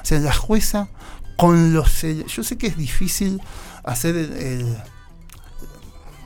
O 0.00 0.04
sea, 0.04 0.18
la 0.20 0.32
jueza 0.32 0.88
con 1.36 1.72
los 1.72 2.02
yo 2.02 2.44
sé 2.44 2.58
que 2.58 2.68
es 2.68 2.76
difícil 2.76 3.40
hacer 3.84 4.14
el, 4.16 4.32
el- 4.34 4.76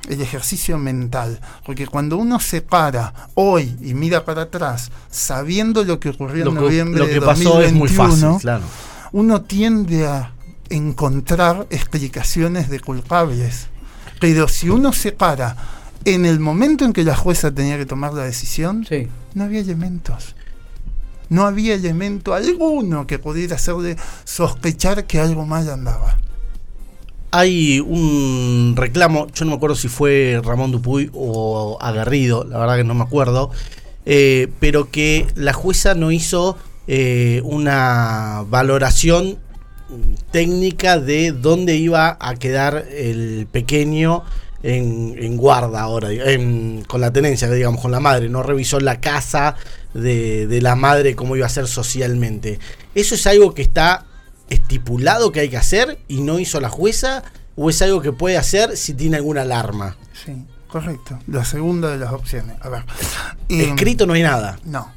el 0.08 0.20
ejercicio 0.20 0.78
mental, 0.78 1.40
porque 1.64 1.86
cuando 1.86 2.16
uno 2.16 2.38
se 2.40 2.62
para 2.62 3.12
hoy 3.34 3.76
y 3.82 3.94
mira 3.94 4.24
para 4.24 4.42
atrás, 4.42 4.90
sabiendo 5.10 5.84
lo 5.84 5.98
que 6.00 6.10
ocurrió 6.10 6.44
Lo 6.44 6.50
en 6.52 6.56
que, 6.56 6.62
noviembre 6.62 6.98
lo 7.00 7.06
de 7.06 7.12
que 7.14 7.20
pasó 7.20 7.60
es 7.60 7.72
muy 7.72 7.88
2021, 7.88 8.32
fácil, 8.32 8.40
claro. 8.42 8.64
uno 9.12 9.42
tiende 9.42 10.06
a 10.06 10.32
encontrar 10.70 11.66
explicaciones 11.70 12.68
de 12.68 12.80
culpables. 12.80 13.66
Pero 14.20 14.48
si 14.48 14.68
uno 14.70 14.92
se 14.92 15.12
para 15.12 15.56
en 16.04 16.24
el 16.24 16.40
momento 16.40 16.84
en 16.84 16.92
que 16.92 17.04
la 17.04 17.16
jueza 17.16 17.52
tenía 17.52 17.76
que 17.76 17.86
tomar 17.86 18.14
la 18.14 18.24
decisión, 18.24 18.84
Sí. 18.88 19.08
no 19.34 19.44
había 19.44 19.60
elementos. 19.60 20.34
No 21.28 21.44
había 21.44 21.74
elemento 21.74 22.34
alguno 22.34 23.06
que 23.06 23.18
pudiera 23.18 23.56
hacerle 23.56 23.96
sospechar 24.24 25.06
que 25.06 25.18
algo 25.20 25.44
mal 25.44 25.68
andaba. 25.68 26.16
Hay 27.30 27.80
un 27.80 28.74
reclamo, 28.76 29.26
yo 29.34 29.44
no 29.44 29.52
me 29.52 29.56
acuerdo 29.56 29.76
si 29.76 29.88
fue 29.88 30.40
Ramón 30.44 30.72
Dupuy 30.72 31.10
o 31.12 31.78
Aguerrido, 31.80 32.44
la 32.44 32.58
verdad 32.58 32.76
que 32.76 32.84
no 32.84 32.94
me 32.94 33.04
acuerdo, 33.04 33.50
eh, 34.04 34.48
pero 34.60 34.90
que 34.90 35.26
la 35.34 35.52
jueza 35.52 35.94
no 35.94 36.12
hizo 36.12 36.56
eh, 36.86 37.40
una 37.44 38.44
valoración 38.48 39.38
técnica 40.30 40.98
de 40.98 41.32
dónde 41.32 41.76
iba 41.76 42.16
a 42.20 42.34
quedar 42.36 42.86
el 42.90 43.46
pequeño 43.50 44.24
en, 44.62 45.36
guarda 45.36 45.80
ahora, 45.80 46.08
con 46.86 47.00
la 47.00 47.12
tenencia, 47.12 47.48
digamos, 47.50 47.80
con 47.80 47.92
la 47.92 48.00
madre, 48.00 48.28
no 48.28 48.42
revisó 48.42 48.80
la 48.80 49.00
casa 49.00 49.54
de, 49.94 50.58
la 50.60 50.74
madre 50.74 51.14
cómo 51.14 51.36
iba 51.36 51.46
a 51.46 51.50
ser 51.50 51.68
socialmente. 51.68 52.58
¿Eso 52.94 53.14
es 53.14 53.26
algo 53.26 53.54
que 53.54 53.62
está 53.62 54.06
estipulado 54.50 55.32
que 55.32 55.40
hay 55.40 55.48
que 55.48 55.56
hacer 55.56 55.98
y 56.08 56.20
no 56.22 56.38
hizo 56.38 56.60
la 56.60 56.68
jueza? 56.68 57.22
¿O 57.56 57.70
es 57.70 57.80
algo 57.80 58.02
que 58.02 58.12
puede 58.12 58.36
hacer 58.36 58.76
si 58.76 58.94
tiene 58.94 59.16
alguna 59.16 59.42
alarma? 59.42 59.96
Sí, 60.12 60.44
correcto. 60.68 61.18
La 61.26 61.44
segunda 61.44 61.88
de 61.88 61.98
las 61.98 62.12
opciones. 62.12 62.56
A 62.60 62.68
ver. 62.68 62.84
Escrito 63.48 64.06
no 64.06 64.12
hay 64.12 64.22
nada. 64.22 64.58
No. 64.64 64.92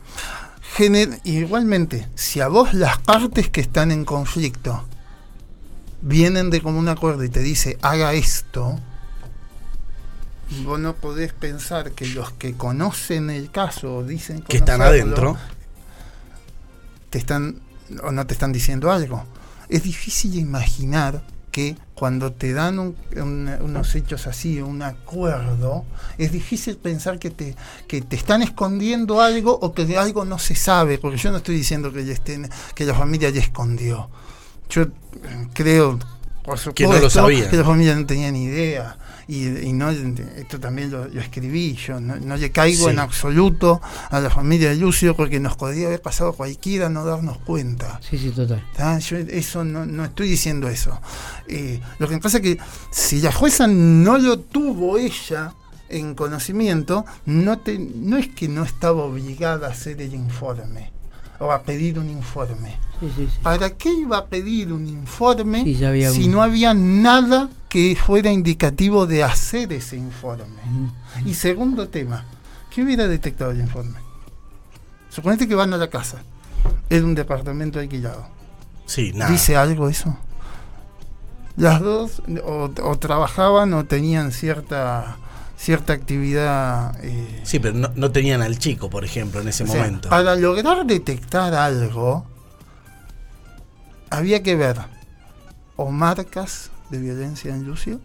igualmente, 1.23 2.07
si 2.15 2.41
a 2.41 2.47
vos 2.47 2.73
las 2.73 2.99
partes 2.99 3.49
que 3.49 3.61
están 3.61 3.91
en 3.91 4.05
conflicto 4.05 4.85
vienen 6.01 6.49
de 6.49 6.61
común 6.61 6.87
acuerdo 6.87 7.23
y 7.23 7.29
te 7.29 7.41
dice 7.41 7.77
haga 7.81 8.13
esto, 8.13 8.79
vos 10.63 10.79
no 10.79 10.95
podés 10.95 11.33
pensar 11.33 11.91
que 11.91 12.07
los 12.07 12.31
que 12.31 12.53
conocen 12.53 13.29
el 13.29 13.51
caso 13.51 13.97
o 13.97 14.03
dicen 14.03 14.41
que 14.41 14.57
están 14.57 14.81
adentro 14.81 15.37
te 17.09 17.17
están 17.17 17.61
o 18.03 18.11
no 18.11 18.25
te 18.27 18.33
están 18.33 18.51
diciendo 18.51 18.91
algo. 18.91 19.25
Es 19.69 19.83
difícil 19.83 20.35
imaginar 20.35 21.21
que 21.51 21.77
cuando 21.95 22.31
te 22.31 22.53
dan 22.53 22.95
unos 23.15 23.95
hechos 23.95 24.27
así, 24.27 24.61
un 24.61 24.81
acuerdo, 24.81 25.85
es 26.17 26.31
difícil 26.31 26.77
pensar 26.77 27.19
que 27.19 27.29
te, 27.29 27.55
que 27.87 28.01
te 28.01 28.15
están 28.15 28.41
escondiendo 28.41 29.21
algo 29.21 29.57
o 29.61 29.73
que 29.73 29.97
algo 29.97 30.25
no 30.25 30.39
se 30.39 30.55
sabe, 30.55 30.97
porque 30.97 31.17
yo 31.17 31.31
no 31.31 31.37
estoy 31.37 31.55
diciendo 31.55 31.91
que, 31.91 32.09
estén, 32.11 32.49
que 32.75 32.85
la 32.85 32.93
familia 32.93 33.29
ya 33.29 33.41
escondió. 33.41 34.09
Yo 34.69 34.87
creo, 35.53 35.99
por 36.43 36.57
supuesto, 36.57 36.73
que, 36.73 36.87
no 36.87 36.99
lo 36.99 37.09
sabía. 37.09 37.49
que 37.49 37.57
la 37.57 37.63
familia 37.63 37.95
no 37.95 38.05
tenía 38.05 38.31
ni 38.31 38.43
idea 38.43 38.97
y, 39.29 39.73
no 39.73 39.91
esto 39.91 40.59
también 40.59 40.89
lo, 40.89 41.05
escribí, 41.05 41.75
yo 41.75 41.99
no, 41.99 42.35
le 42.35 42.51
caigo 42.51 42.89
en 42.89 42.97
absoluto 42.97 43.79
a 44.09 44.19
la 44.19 44.31
familia 44.31 44.69
de 44.69 44.77
Lucio 44.77 45.15
porque 45.15 45.39
nos 45.39 45.55
podría 45.55 45.85
haber 45.85 46.01
pasado 46.01 46.33
cualquiera 46.33 46.89
no 46.89 47.05
darnos 47.05 47.37
cuenta. 47.37 47.99
Sí, 48.01 48.17
sí, 48.17 48.31
total. 48.31 48.63
Yo 48.99 49.17
eso 49.17 49.63
no, 49.63 49.85
no 49.85 50.05
estoy 50.05 50.29
diciendo 50.29 50.67
eso. 50.67 50.99
Eh, 51.47 51.79
lo 51.99 52.07
que 52.07 52.17
pasa 52.17 52.37
es 52.37 52.43
que 52.43 52.57
si 52.89 53.21
la 53.21 53.31
jueza 53.31 53.67
no 53.67 54.17
lo 54.17 54.39
tuvo 54.39 54.97
ella 54.97 55.53
en 55.89 56.15
conocimiento, 56.15 57.05
no, 57.27 57.59
te, 57.59 57.77
no 57.77 58.17
es 58.17 58.29
que 58.29 58.47
no 58.47 58.63
estaba 58.63 59.03
obligada 59.03 59.67
a 59.67 59.71
hacer 59.71 60.01
el 60.01 60.15
informe 60.15 60.91
o 61.37 61.51
a 61.51 61.61
pedir 61.61 61.99
un 61.99 62.09
informe. 62.09 62.77
¿Para 63.43 63.69
qué 63.77 63.93
iba 63.93 64.17
a 64.17 64.25
pedir 64.25 64.73
un 64.73 64.87
informe 64.87 65.63
si 66.11 66.27
no 66.27 66.41
había 66.41 66.73
nada 66.73 67.49
que 67.69 67.95
fuera 67.95 68.31
indicativo 68.31 69.05
de 69.05 69.23
hacer 69.23 69.71
ese 69.71 69.95
informe? 69.95 70.59
Y 71.25 71.35
segundo 71.35 71.87
tema, 71.87 72.25
¿qué 72.69 72.83
hubiera 72.83 73.07
detectado 73.07 73.51
el 73.51 73.59
informe? 73.59 73.99
Suponete 75.09 75.47
que 75.47 75.55
van 75.55 75.73
a 75.73 75.77
la 75.77 75.89
casa, 75.89 76.23
es 76.89 77.01
un 77.03 77.15
departamento 77.15 77.79
alquilado. 77.79 78.27
Sí, 78.85 79.13
nada. 79.13 79.31
¿Dice 79.31 79.55
algo 79.55 79.87
eso? 79.87 80.17
Las 81.55 81.79
dos 81.81 82.21
o 82.43 82.97
trabajaban 82.97 83.73
o 83.73 83.85
tenían 83.85 84.31
cierta 84.31 85.17
cierta 85.59 85.93
actividad. 85.93 86.95
Eh, 87.03 87.41
sí, 87.43 87.59
pero 87.59 87.91
no, 87.93 88.11
tenían 88.11 88.41
al 88.41 88.57
chico, 88.57 88.89
por 88.89 89.03
ejemplo, 89.03 89.41
en 89.41 89.49
ese 89.49 89.65
momento. 89.65 90.09
Para 90.09 90.35
lograr 90.35 90.85
detectar 90.85 91.53
algo, 91.53 92.25
había 94.09 94.41
que 94.41 94.55
ver 94.55 94.77
o 95.75 95.91
marcas 95.91 96.71
de 96.89 96.99
violencia 96.99 97.53
en 97.53 97.65
Lucio, 97.65 97.99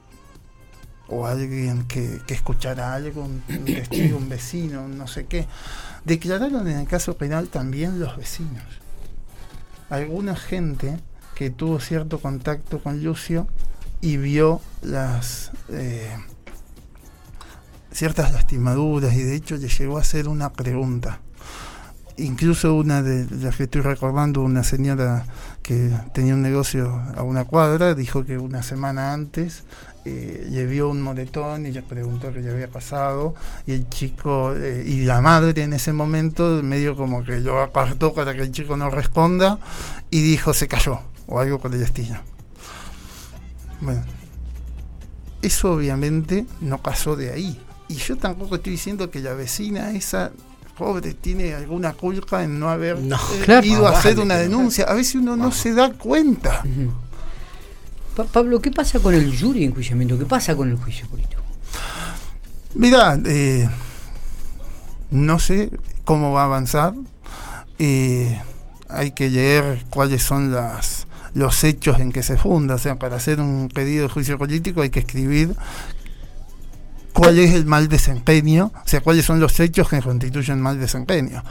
o 1.09 1.27
alguien 1.27 1.85
que, 1.85 2.21
que 2.27 2.35
escuchara 2.35 2.95
algo, 2.95 3.25
un, 3.25 3.43
testigo, 3.65 4.17
un 4.19 4.29
vecino, 4.29 4.89
no 4.89 5.07
sé 5.07 5.27
qué. 5.27 5.47
Declararon 6.05 6.67
en 6.69 6.79
el 6.79 6.87
caso 6.87 7.17
penal 7.17 7.49
también 7.49 8.01
los 8.01 8.17
vecinos. 8.17 8.65
Alguna 9.91 10.35
gente 10.35 10.99
que 11.35 11.51
tuvo 11.51 11.81
cierto 11.81 12.21
contacto 12.21 12.83
con 12.83 13.03
Lucio 13.03 13.47
y 14.01 14.17
vio 14.17 14.61
las. 14.83 15.51
Eh, 15.71 16.17
ciertas 17.95 18.33
lastimaduras 18.33 19.15
y 19.15 19.23
de 19.23 19.37
hecho 19.37 19.57
le 19.57 19.69
llegó 19.69 19.99
a 19.99 20.01
hacer 20.01 20.29
una 20.29 20.53
pregunta. 20.53 21.21
Incluso 22.17 22.75
una 22.75 23.03
de 23.03 23.27
las 23.37 23.57
que 23.57 23.65
estoy 23.65 23.81
recordando, 23.83 24.43
una 24.43 24.65
señora 24.65 25.27
que 25.65 25.91
tenía 26.13 26.35
un 26.35 26.43
negocio 26.43 27.03
a 27.17 27.23
una 27.23 27.47
cuadra, 27.47 27.95
dijo 27.95 28.23
que 28.27 28.37
una 28.37 28.63
semana 28.63 29.15
antes 29.15 29.65
eh, 30.05 30.83
un 30.85 31.01
moletón 31.01 31.65
y 31.65 31.73
le 31.73 31.81
preguntó 31.83 32.31
qué 32.35 32.41
le 32.41 32.51
había 32.51 32.69
pasado 32.69 33.35
y 33.67 33.73
el 33.73 33.89
chico 33.89 34.55
eh, 34.55 34.85
y 34.87 35.05
la 35.07 35.23
madre 35.23 35.63
en 35.63 35.73
ese 35.73 35.95
momento 35.95 36.63
medio 36.63 36.95
como 36.95 37.25
que 37.25 37.41
lo 37.41 37.63
apartó 37.63 38.13
para 38.13 38.35
que 38.35 38.43
el 38.43 38.53
chico 38.53 38.77
no 38.77 38.91
responda 38.91 39.59
y 40.11 40.21
dijo 40.21 40.53
se 40.53 40.69
cayó 40.69 41.01
o 41.27 41.41
algo 41.41 41.59
con 41.59 41.73
el 41.73 41.81
destino. 41.81 42.21
Bueno, 43.81 44.05
eso 45.41 45.73
obviamente 45.73 46.45
no 46.61 46.83
pasó 46.83 47.17
de 47.17 47.33
ahí. 47.33 47.59
Y 47.89 47.95
yo 47.95 48.17
tampoco 48.19 48.57
estoy 48.57 48.73
diciendo 48.73 49.11
que 49.11 49.21
la 49.21 49.33
vecina 49.33 49.93
esa 49.93 50.31
pobre 50.77 51.15
tiene 51.15 51.55
alguna 51.55 51.93
culpa 51.93 52.43
en 52.43 52.59
no 52.59 52.69
haber 52.69 52.99
eh, 52.99 53.61
ido 53.65 53.87
a 53.87 53.99
hacer 53.99 54.19
una 54.19 54.37
denuncia. 54.37 54.85
A 54.87 54.95
veces 54.95 55.17
uno 55.17 55.37
no 55.37 55.53
se 55.53 55.73
da 55.73 55.93
cuenta. 55.93 56.63
Pablo, 58.33 58.61
¿qué 58.61 58.71
pasa 58.71 59.01
con 59.01 59.15
el 59.15 59.37
jury 59.37 59.65
enjuiciamiento? 59.65 60.19
¿Qué 60.19 60.27
pasa 60.27 60.55
con 60.55 60.71
el 60.71 60.77
juicio 60.77 61.07
político? 61.09 61.43
Mira, 62.75 63.19
eh, 63.25 63.69
no 65.11 65.39
sé 65.39 65.71
cómo 66.05 66.33
va 66.33 66.43
a 66.43 66.45
avanzar. 66.45 66.95
Eh, 67.79 68.41
hay 68.89 69.13
que 69.13 69.31
leer 69.31 69.85
cuáles 69.91 70.23
son 70.23 70.53
las 70.53 71.07
los 71.35 71.65
hechos 71.65 71.99
en 71.99 72.13
que 72.13 72.23
se 72.23 72.37
funda. 72.37 72.77
O 72.77 72.79
sea, 72.79 72.97
para 72.97 73.17
hacer 73.17 73.41
un 73.41 73.69
pedido 73.69 74.05
de 74.05 74.09
juicio 74.09 74.39
político 74.39 74.83
hay 74.83 74.91
que 74.91 75.01
escribir 75.01 75.55
cuál 77.15 77.39
es 77.39 77.55
el 77.55 77.65
mal 77.65 77.89
desempeño, 77.89 78.73
o 78.75 78.89
sea, 78.89 79.01
cuáles 79.01 79.25
son 79.25 79.39
los 79.39 79.59
hechos 79.61 79.89
que 79.89 80.03
constituyen 80.03 80.61
mal 80.61 80.79
desempeño. 80.81 81.43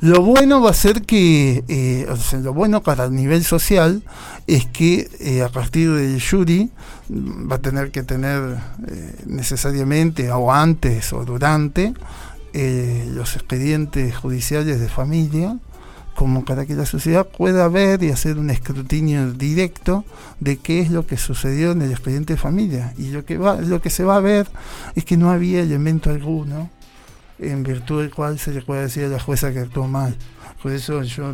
Lo 0.00 0.20
bueno 0.22 0.60
va 0.60 0.70
a 0.70 0.74
ser 0.74 1.02
que, 1.02 1.64
eh, 1.68 2.06
o 2.10 2.16
sea, 2.16 2.40
lo 2.40 2.52
bueno 2.52 2.82
para 2.82 3.04
el 3.04 3.14
nivel 3.14 3.44
social 3.44 4.02
es 4.48 4.66
que 4.66 5.08
eh, 5.20 5.42
a 5.42 5.48
partir 5.48 5.92
del 5.92 6.20
jury 6.20 6.70
mm, 7.08 7.50
va 7.50 7.56
a 7.56 7.60
tener 7.60 7.92
que 7.92 8.02
tener 8.02 8.58
eh, 8.88 9.22
necesariamente, 9.26 10.30
o 10.32 10.52
antes 10.52 11.12
o 11.12 11.24
durante, 11.24 11.94
los 12.54 13.34
expedientes 13.34 14.14
judiciales 14.14 14.78
de 14.78 14.88
familia, 14.88 15.58
como 16.14 16.44
para 16.44 16.66
que 16.66 16.74
la 16.74 16.86
sociedad 16.86 17.26
pueda 17.26 17.68
ver 17.68 18.02
y 18.02 18.10
hacer 18.10 18.38
un 18.38 18.50
escrutinio 18.50 19.32
directo 19.32 20.04
de 20.40 20.58
qué 20.58 20.80
es 20.80 20.90
lo 20.90 21.06
que 21.06 21.16
sucedió 21.16 21.72
en 21.72 21.82
el 21.82 21.90
expediente 21.90 22.34
de 22.34 22.38
familia. 22.38 22.94
Y 22.96 23.10
lo 23.10 23.24
que, 23.24 23.36
va, 23.36 23.60
lo 23.60 23.80
que 23.80 23.90
se 23.90 24.04
va 24.04 24.16
a 24.16 24.20
ver 24.20 24.46
es 24.94 25.04
que 25.04 25.16
no 25.16 25.30
había 25.30 25.60
elemento 25.60 26.10
alguno 26.10 26.70
en 27.38 27.62
virtud 27.62 28.02
del 28.02 28.14
cual 28.14 28.38
se 28.38 28.52
le 28.52 28.62
puede 28.62 28.82
decir 28.82 29.04
a 29.04 29.08
la 29.08 29.20
jueza 29.20 29.52
que 29.52 29.58
actuó 29.58 29.88
mal. 29.88 30.16
Por 30.62 30.72
eso 30.72 31.02
yo, 31.02 31.30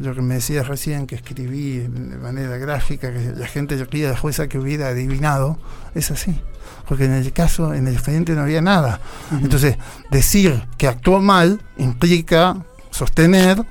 lo 0.00 0.14
que 0.14 0.22
me 0.22 0.36
decías 0.36 0.66
recién, 0.66 1.06
que 1.06 1.16
escribí 1.16 1.80
de 1.80 2.16
manera 2.16 2.56
gráfica, 2.56 3.12
que 3.12 3.32
la 3.36 3.46
gente 3.46 3.76
le 3.76 3.84
pide 3.84 4.06
a 4.06 4.12
la 4.12 4.16
jueza 4.16 4.48
que 4.48 4.58
hubiera 4.58 4.88
adivinado, 4.88 5.58
es 5.94 6.10
así. 6.10 6.40
Porque 6.88 7.04
en 7.04 7.12
el 7.12 7.30
caso, 7.32 7.74
en 7.74 7.88
el 7.88 7.94
expediente 7.94 8.32
no 8.32 8.42
había 8.42 8.62
nada. 8.62 9.00
Entonces, 9.32 9.76
decir 10.10 10.62
que 10.78 10.88
actuó 10.88 11.20
mal 11.20 11.60
implica 11.76 12.56
sostener 12.90 13.62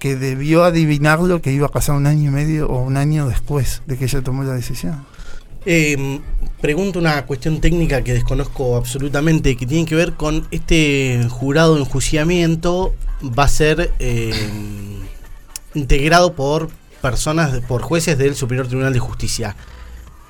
que 0.00 0.16
debió 0.16 0.64
adivinar 0.64 1.20
lo 1.20 1.40
que 1.42 1.52
iba 1.52 1.66
a 1.66 1.70
pasar 1.70 1.94
un 1.94 2.06
año 2.06 2.30
y 2.30 2.32
medio 2.32 2.68
o 2.68 2.82
un 2.82 2.96
año 2.96 3.28
después 3.28 3.82
de 3.86 3.96
que 3.96 4.06
ella 4.06 4.22
tomó 4.22 4.42
la 4.42 4.54
decisión. 4.54 5.06
Eh, 5.66 6.20
pregunto 6.60 6.98
una 6.98 7.26
cuestión 7.26 7.60
técnica 7.60 8.02
que 8.02 8.14
desconozco 8.14 8.76
absolutamente, 8.76 9.56
que 9.56 9.66
tiene 9.66 9.84
que 9.84 9.94
ver 9.94 10.14
con 10.14 10.48
este 10.50 11.26
jurado 11.28 11.74
de 11.74 11.82
enjuiciamiento, 11.82 12.94
va 13.22 13.44
a 13.44 13.48
ser 13.48 13.92
eh, 13.98 14.32
integrado 15.74 16.34
por 16.34 16.70
personas, 17.02 17.60
por 17.68 17.82
jueces 17.82 18.16
del 18.16 18.34
Superior 18.34 18.66
Tribunal 18.66 18.94
de 18.94 19.00
Justicia. 19.00 19.54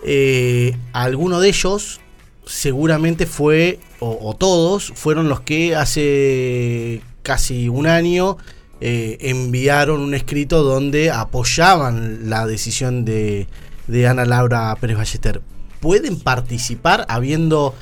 Eh, 0.02 0.76
alguno 0.92 1.38
de 1.38 1.48
ellos 1.48 2.00
seguramente 2.44 3.26
fue, 3.26 3.78
o 4.00 4.34
todos, 4.34 4.92
fueron 4.96 5.28
los 5.28 5.42
que 5.42 5.76
hace 5.76 7.02
casi 7.22 7.68
un 7.68 7.86
año 7.86 8.36
eh, 8.80 9.18
enviaron 9.20 10.00
un 10.00 10.14
escrito 10.14 10.62
donde 10.62 11.10
apoyaban 11.10 12.30
la 12.30 12.46
decisión 12.46 13.04
de, 13.04 13.46
de 13.86 14.06
Ana 14.06 14.24
Laura 14.24 14.74
Pérez 14.80 14.96
Ballester, 14.96 15.42
¿pueden 15.80 16.18
participar 16.18 17.04
habiendo 17.08 17.74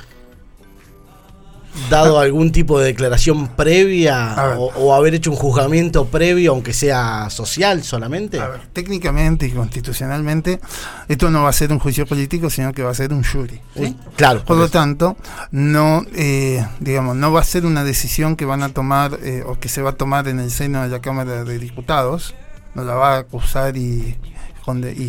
dado 1.91 2.19
algún 2.19 2.53
tipo 2.53 2.79
de 2.79 2.87
declaración 2.87 3.49
previa 3.49 4.57
o, 4.59 4.73
o 4.77 4.95
haber 4.95 5.14
hecho 5.14 5.31
un 5.31 5.37
juzgamiento 5.37 6.07
previo, 6.07 6.53
aunque 6.53 6.73
sea 6.73 7.31
social 7.31 7.83
solamente? 7.83 8.41
A 8.41 8.49
ver, 8.49 8.61
técnicamente 8.73 9.47
y 9.47 9.51
constitucionalmente, 9.51 10.61
esto 11.09 11.31
no 11.31 11.43
va 11.43 11.51
a 11.51 11.53
ser 11.53 11.73
un 11.73 11.79
juicio 11.79 12.07
político, 12.07 12.51
sino 12.51 12.73
que 12.73 12.83
va 12.83 12.91
a 12.91 12.95
ser 12.95 13.12
un 13.12 13.25
jury. 13.25 13.61
claro. 14.17 14.45
Por 14.45 14.57
lo 14.57 14.69
tanto, 14.69 15.17
no, 15.51 16.05
eh, 16.14 16.64
digamos, 16.81 17.17
no 17.17 17.33
va 17.33 17.41
a 17.41 17.45
ser 17.45 17.67
una 17.67 17.85
decisión 17.85 18.37
que 18.37 18.45
van 18.45 18.62
a 18.62 18.71
tomar 18.71 19.19
eh, 19.23 19.43
o 19.47 19.59
que 19.59 19.69
se 19.69 19.83
va 19.83 19.91
a 19.91 19.95
tomar 19.95 20.29
en 20.29 20.41
el 20.41 20.51
seno 20.51 20.83
de 20.83 20.88
la 20.88 21.01
Cámara 21.01 21.45
de 21.45 21.59
Diputados, 21.59 22.35
no 22.75 22.85
la 22.85 22.95
va 22.95 23.14
a 23.14 23.19
acusar 23.19 23.77
y 23.77 24.17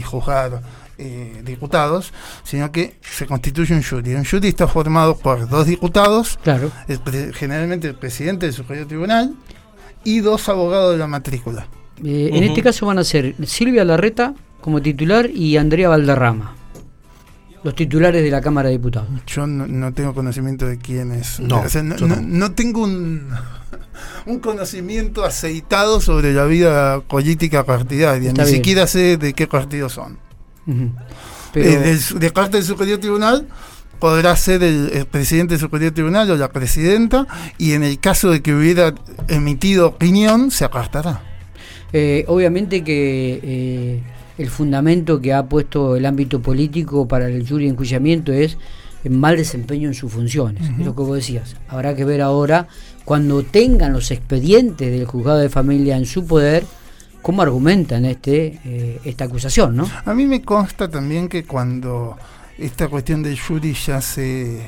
juzgar 0.03 0.61
eh, 0.99 1.41
diputados, 1.45 2.13
sino 2.43 2.71
que 2.71 2.99
se 3.01 3.25
constituye 3.25 3.73
un 3.73 3.81
jury. 3.81 4.15
Un 4.15 4.25
jury 4.25 4.49
está 4.49 4.67
formado 4.67 5.15
por 5.17 5.47
dos 5.49 5.65
diputados, 5.65 6.37
Claro. 6.43 6.71
el 6.87 7.33
generalmente 7.33 7.87
el 7.87 7.95
presidente 7.95 8.45
del 8.45 8.53
Superior 8.53 8.85
Tribunal 8.87 9.33
y 10.03 10.19
dos 10.19 10.47
abogados 10.49 10.91
de 10.91 10.97
la 10.99 11.07
matrícula. 11.07 11.67
Eh, 12.03 12.29
En 12.33 12.43
este 12.43 12.61
caso 12.61 12.85
van 12.85 12.97
a 12.99 13.03
ser 13.03 13.35
Silvia 13.45 13.83
Larreta 13.83 14.33
como 14.61 14.81
titular 14.81 15.29
y 15.29 15.57
Andrea 15.57 15.89
Valderrama, 15.89 16.55
los 17.63 17.75
titulares 17.75 18.23
de 18.23 18.29
la 18.31 18.39
Cámara 18.41 18.69
de 18.69 18.77
Diputados. 18.77 19.09
Yo 19.27 19.45
no, 19.47 19.67
no 19.67 19.93
tengo 19.93 20.13
conocimiento 20.13 20.65
de 20.65 20.77
quién 20.77 21.11
es. 21.11 21.39
No, 21.39 21.61
O 21.61 21.69
sea, 21.69 21.83
no, 21.83 22.51
tengo 22.53 22.83
un, 22.83 23.29
un 24.25 24.39
conocimiento 24.39 25.25
aceitado 25.25 25.99
sobre 25.99 26.33
la 26.33 26.45
vida 26.45 27.01
política 27.01 27.65
partidaria. 27.65 28.29
Está 28.29 28.43
Ni 28.43 28.51
bien. 28.51 28.57
siquiera 28.63 28.87
sé 28.87 29.17
de 29.17 29.33
qué 29.33 29.47
partido 29.47 29.89
son. 29.89 30.17
Pero, 31.53 31.69
Eh, 31.83 31.97
su- 31.97 32.19
de 32.19 32.31
parte 32.31 32.57
del 32.57 32.65
Superior 32.65 32.99
Tribunal 32.99 33.47
podrá 33.99 34.35
ser 34.35 34.63
el, 34.63 34.89
el 34.93 35.05
presidente 35.05 35.55
del 35.55 35.59
Superior 35.61 35.91
Tribunal 35.91 36.29
o 36.31 36.37
la 36.37 36.51
presidenta 36.51 37.27
y 37.57 37.73
en 37.73 37.83
el 37.83 37.99
caso 37.99 38.29
de 38.31 38.41
que 38.41 38.53
hubiera 38.53 38.93
emitido 39.27 39.87
opinión 39.87 40.51
se 40.51 40.63
apartará. 40.65 41.21
eh, 41.91 42.23
obviamente 42.27 42.83
que 42.83 43.39
eh, 43.43 44.03
el 44.37 44.49
fundamento 44.49 45.19
que 45.19 45.33
ha 45.33 45.43
puesto 45.47 45.95
el 45.95 46.05
ámbito 46.05 46.39
político 46.41 47.07
para 47.07 47.27
el 47.27 47.47
jury 47.47 47.65
de 47.65 47.71
enjuiciamiento 47.71 48.31
es 48.31 48.57
el 49.03 49.11
mal 49.11 49.35
desempeño 49.37 49.87
en 49.87 49.93
sus 49.95 50.11
funciones, 50.11 50.61
es 50.79 50.85
lo 50.85 50.93
que 50.95 51.01
vos 51.01 51.15
decías. 51.15 51.55
Habrá 51.67 51.95
que 51.95 52.05
ver 52.05 52.21
ahora, 52.21 52.67
cuando 53.05 53.41
tengan 53.43 53.91
los 53.93 54.11
expedientes 54.11 54.91
del 54.91 55.05
juzgado 55.05 55.39
de 55.39 55.49
familia 55.49 55.97
en 55.97 56.05
su 56.05 56.25
poder, 56.27 56.63
cómo 57.29 57.43
argumentan 57.43 58.05
este 58.05 58.59
eh, 58.65 59.01
esta 59.03 59.25
acusación, 59.25 59.75
¿no? 59.75 59.87
A 60.03 60.15
mí 60.15 60.25
me 60.25 60.41
consta 60.41 60.89
también 60.89 61.29
que 61.29 61.43
cuando 61.43 62.17
esta 62.57 62.87
cuestión 62.87 63.21
del 63.21 63.39
jury 63.39 63.75
ya 63.75 64.01
se, 64.01 64.65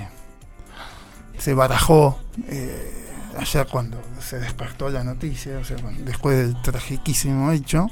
se 1.39 1.55
barajó, 1.55 2.19
eh, 2.47 2.93
allá 3.35 3.65
cuando 3.65 3.99
se 4.19 4.37
despertó 4.37 4.91
la 4.91 5.03
noticia, 5.03 5.57
o 5.57 5.63
sea, 5.63 5.77
después 6.05 6.37
del 6.37 6.61
tragiquísimo 6.61 7.51
hecho, 7.51 7.89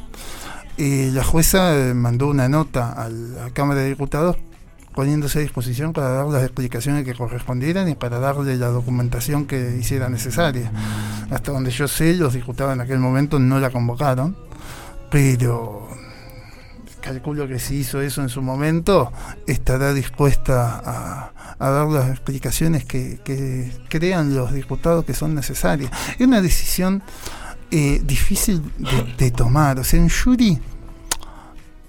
eh, 0.78 1.10
la 1.16 1.24
jueza 1.24 1.74
mandó 1.96 2.28
una 2.28 2.48
nota 2.48 2.92
a 2.92 3.10
la 3.10 3.50
Cámara 3.50 3.80
de 3.80 3.90
Diputados 3.90 4.38
poniéndose 4.94 5.40
a 5.40 5.42
disposición 5.42 5.94
para 5.94 6.10
dar 6.10 6.28
las 6.28 6.44
explicaciones 6.44 7.06
que 7.06 7.16
correspondieran 7.16 7.90
y 7.90 7.96
para 7.96 8.20
darle 8.20 8.56
la 8.56 8.68
documentación 8.68 9.48
que 9.48 9.78
hiciera 9.80 10.10
necesaria. 10.10 10.72
Hasta 11.32 11.54
donde 11.54 11.72
yo 11.72 11.88
sé, 11.88 12.14
los 12.14 12.36
diputados 12.36 12.74
en 12.74 12.82
aquel 12.82 13.00
momento 13.00 13.40
no 13.40 13.60
la 13.60 13.72
convocaron, 13.72 14.36
pero 15.10 15.88
calculo 17.02 17.48
que 17.48 17.60
si 17.60 17.78
hizo 17.78 18.02
eso 18.02 18.22
en 18.22 18.30
su 18.30 18.42
momento, 18.42 19.12
estará 19.48 19.94
dispuesta 19.94 20.82
a, 20.86 21.32
dar 21.60 21.88
las 21.88 22.10
explicaciones 22.10 22.86
que, 22.86 23.20
crean 23.90 24.36
los 24.36 24.54
diputados 24.54 25.06
que 25.06 25.14
son 25.14 25.36
necesarias. 25.36 25.92
Es 26.18 26.26
una 26.26 26.42
decisión 26.42 27.02
eh, 27.72 28.02
difícil 28.04 28.62
de, 28.78 29.16
de 29.18 29.32
tomar. 29.32 29.80
O 29.80 29.84
sea, 29.84 30.00
en 30.00 30.10
jury 30.10 30.60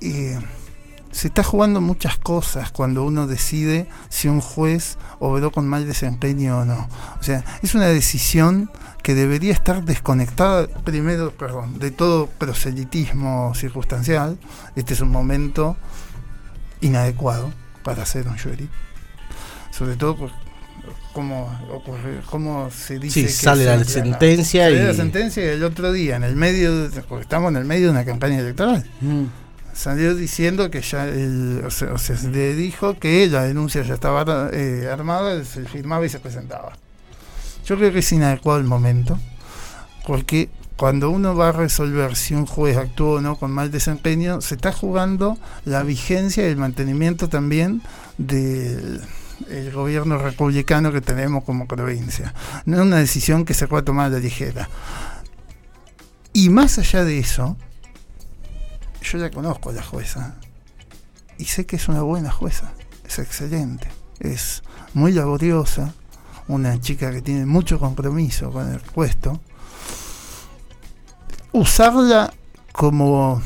eh, 0.01 0.39
se 1.13 1.29
está 1.29 1.43
jugando 1.43 1.81
muchas 1.81 2.17
cosas 2.19 2.71
cuando 2.71 3.03
uno 3.05 3.27
decide 3.27 3.89
si 4.09 4.29
un 4.29 4.41
juez 4.41 4.97
obró 5.19 5.51
con 5.51 5.67
mal 5.67 5.87
desempeño 5.87 6.59
o 6.59 6.65
no. 6.65 6.89
O 7.19 7.23
sea, 7.23 7.45
es 7.63 7.75
una 7.75 7.87
decisión 7.87 8.71
que 9.03 9.15
debería 9.15 9.53
estar 9.53 9.85
desconectada, 9.85 10.69
primero, 10.85 11.33
perdón, 11.33 11.79
de 11.79 11.91
todo 11.91 12.27
proselitismo 12.29 13.53
circunstancial. 13.55 14.39
Este 14.77 14.95
es 14.95 15.01
un 15.01 15.11
momento 15.11 15.77
inadecuado 16.81 17.53
para 17.83 18.03
hacer 18.03 18.29
un 18.29 18.39
jury. 18.39 18.69
Sobre 19.71 19.97
todo 19.97 20.17
por 20.17 20.31
cómo, 21.13 21.51
ocurre, 21.73 22.21
cómo 22.31 22.71
se 22.71 22.99
dice 22.99 23.21
Sí, 23.21 23.27
que 23.27 23.33
sale 23.33 23.65
la 23.65 23.83
sentencia 23.85 24.65
sale 24.65 24.83
y- 24.83 24.87
la 24.87 24.95
sentencia 24.95 25.45
y 25.45 25.49
el 25.49 25.65
otro 25.65 25.93
día, 25.93 26.17
en 26.17 26.25
el 26.25 26.37
medio, 26.37 26.89
de- 26.89 27.03
porque 27.03 27.23
estamos 27.23 27.51
en 27.51 27.57
el 27.57 27.65
medio 27.65 27.87
de 27.87 27.91
una 27.93 28.05
campaña 28.05 28.39
electoral 28.39 28.89
Mm. 29.01 29.25
Salió 29.75 30.15
diciendo 30.15 30.71
que 30.71 30.81
ya 30.81 31.07
el, 31.07 31.63
o, 31.67 31.71
sea, 31.71 31.93
o 31.93 31.99
sea, 31.99 32.17
se 32.17 32.29
le 32.29 32.55
dijo 32.55 32.99
que 32.99 33.27
la 33.29 33.45
denuncia 33.45 33.83
ya 33.83 33.95
estaba 33.95 34.51
eh, 34.53 34.89
armada, 34.91 35.45
se 35.45 35.65
firmaba 35.65 36.05
y 36.07 36.09
se 36.09 36.21
presentaba. 36.21 36.73
Yo 37.65 37.77
creo 37.77 37.93
que 37.93 38.01
es 38.01 38.13
inadecuado 38.13 38.59
el 38.59 38.67
momento, 38.67 39.19
porque 40.07 40.49
cuando 40.77 41.11
uno 41.11 41.37
va 41.37 41.51
a 41.51 41.53
resolver 41.53 42.17
si 42.17 42.35
un 42.35 42.47
juez 42.47 42.77
actuó 42.77 43.15
o 43.15 43.21
no 43.21 43.37
con 43.37 43.51
mal 43.51 43.71
desempeño, 43.71 44.41
se 44.41 44.55
está 44.55 44.73
jugando 44.73 45.39
la 45.65 45.83
vigencia 45.83 46.47
y 46.47 46.51
el 46.51 46.57
mantenimiento 46.57 47.29
también 47.29 47.83
del 48.17 49.03
el 49.49 49.73
gobierno 49.73 50.19
republicano 50.19 50.93
que 50.93 51.01
tenemos 51.01 51.45
como 51.45 51.67
provincia. 51.67 52.35
No 52.67 52.77
es 52.77 52.83
una 52.83 52.97
decisión 52.97 53.45
que 53.45 53.55
se 53.55 53.69
pueda 53.69 53.85
tomar 53.85 54.07
a 54.07 54.11
la 54.11 54.19
ligera. 54.19 54.69
Y 56.33 56.49
más 56.51 56.79
allá 56.79 57.05
de 57.05 57.19
eso, 57.19 57.57
yo 59.03 59.19
ya 59.19 59.31
conozco 59.31 59.71
a 59.71 59.73
la 59.73 59.83
jueza 59.83 60.37
y 61.39 61.47
sé 61.47 61.67
que 61.67 61.77
es 61.77 61.89
una 61.89 62.03
buena 62.03 62.31
jueza, 62.31 62.73
es 63.07 63.19
excelente, 63.19 63.89
es 64.19 64.63
muy 64.95 65.13
laboriosa, 65.13 65.95
una 66.49 66.81
chica 66.81 67.11
que 67.11 67.23
tiene 67.23 67.47
mucho 67.47 67.79
compromiso 67.79 68.51
con 68.51 68.71
el 68.73 68.81
puesto. 68.81 69.41
Usarla 71.53 72.33
como 72.73 73.41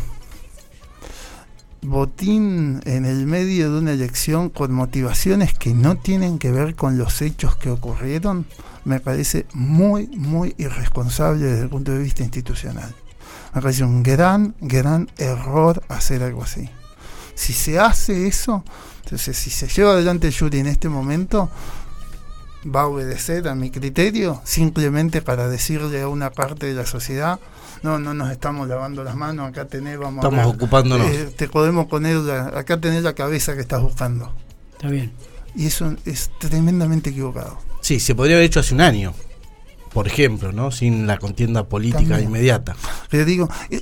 botín 1.83 2.81
en 2.87 3.05
el 3.05 3.27
medio 3.27 3.71
de 3.71 3.79
una 3.79 3.93
elección 3.93 4.49
con 4.49 4.73
motivaciones 4.73 5.55
que 5.55 5.75
no 5.75 5.97
tienen 5.97 6.39
que 6.39 6.51
ver 6.51 6.75
con 6.75 6.99
los 6.99 7.21
hechos 7.23 7.57
que 7.57 7.71
ocurrieron, 7.71 8.47
me 8.85 9.01
parece 9.01 9.47
muy, 9.53 10.09
muy 10.09 10.55
irresponsable 10.59 11.45
desde 11.45 11.63
el 11.65 11.69
punto 11.69 11.93
de 11.93 11.99
vista 11.99 12.23
institucional. 12.23 12.95
Me 13.55 13.63
parece 13.63 13.85
un 13.85 14.03
gran, 14.03 14.55
gran 14.61 15.09
error 15.19 15.83
hacer 15.89 16.23
algo 16.23 16.43
así. 16.43 16.69
Si 17.35 17.53
se 17.53 17.79
hace 17.79 18.27
eso, 18.27 18.65
entonces 19.05 19.37
si 19.37 19.51
se 19.51 19.69
lleva 19.69 19.93
adelante 19.93 20.27
el 20.29 20.37
jury 20.37 20.59
en 20.61 20.67
este 20.67 20.89
momento, 20.89 21.51
va 22.75 22.83
a 22.83 22.87
obedecer 22.87 23.47
a 23.49 23.55
mi 23.55 23.71
criterio 23.71 24.41
simplemente 24.45 25.21
para 25.23 25.49
decirle 25.49 26.01
a 26.03 26.09
una 26.09 26.31
parte 26.31 26.67
de 26.67 26.75
la 26.75 26.87
sociedad, 26.87 27.39
no, 27.83 27.99
no 27.99 28.15
nos 28.15 28.31
estamos 28.31 28.67
lavando 28.69 29.05
las 29.05 29.15
manos, 29.17 29.49
acá 29.51 29.67
tenés, 29.67 29.99
vamos 29.99 30.25
Estamos 30.25 30.45
a 30.45 30.49
ocupándonos. 30.49 31.07
eh, 31.11 31.33
te 31.37 31.49
podemos 31.49 31.87
poner, 31.87 32.17
la- 32.17 32.59
acá 32.59 32.81
tenés 32.81 33.03
la 33.03 33.13
cabeza 33.15 33.55
que 33.55 33.61
estás 33.61 33.83
buscando. 33.83 34.33
Está 34.73 34.89
bien. 34.89 35.13
Y 35.55 35.67
eso 35.67 35.95
es 36.07 36.31
tremendamente 36.39 37.11
equivocado. 37.11 37.59
Sí, 37.83 38.01
se 38.01 38.15
podría 38.15 38.37
haber 38.37 38.47
hecho 38.47 38.61
hace 38.61 38.75
un 38.75 38.81
año, 38.81 39.13
por 39.95 40.07
ejemplo, 40.07 40.53
¿no? 40.53 40.71
Sin 40.71 41.07
la 41.07 41.17
contienda 41.19 41.65
política 41.67 42.01
También. 42.11 42.25
inmediata. 42.29 42.77
Pero 43.09 43.25
digo, 43.25 43.49
eh, 43.71 43.81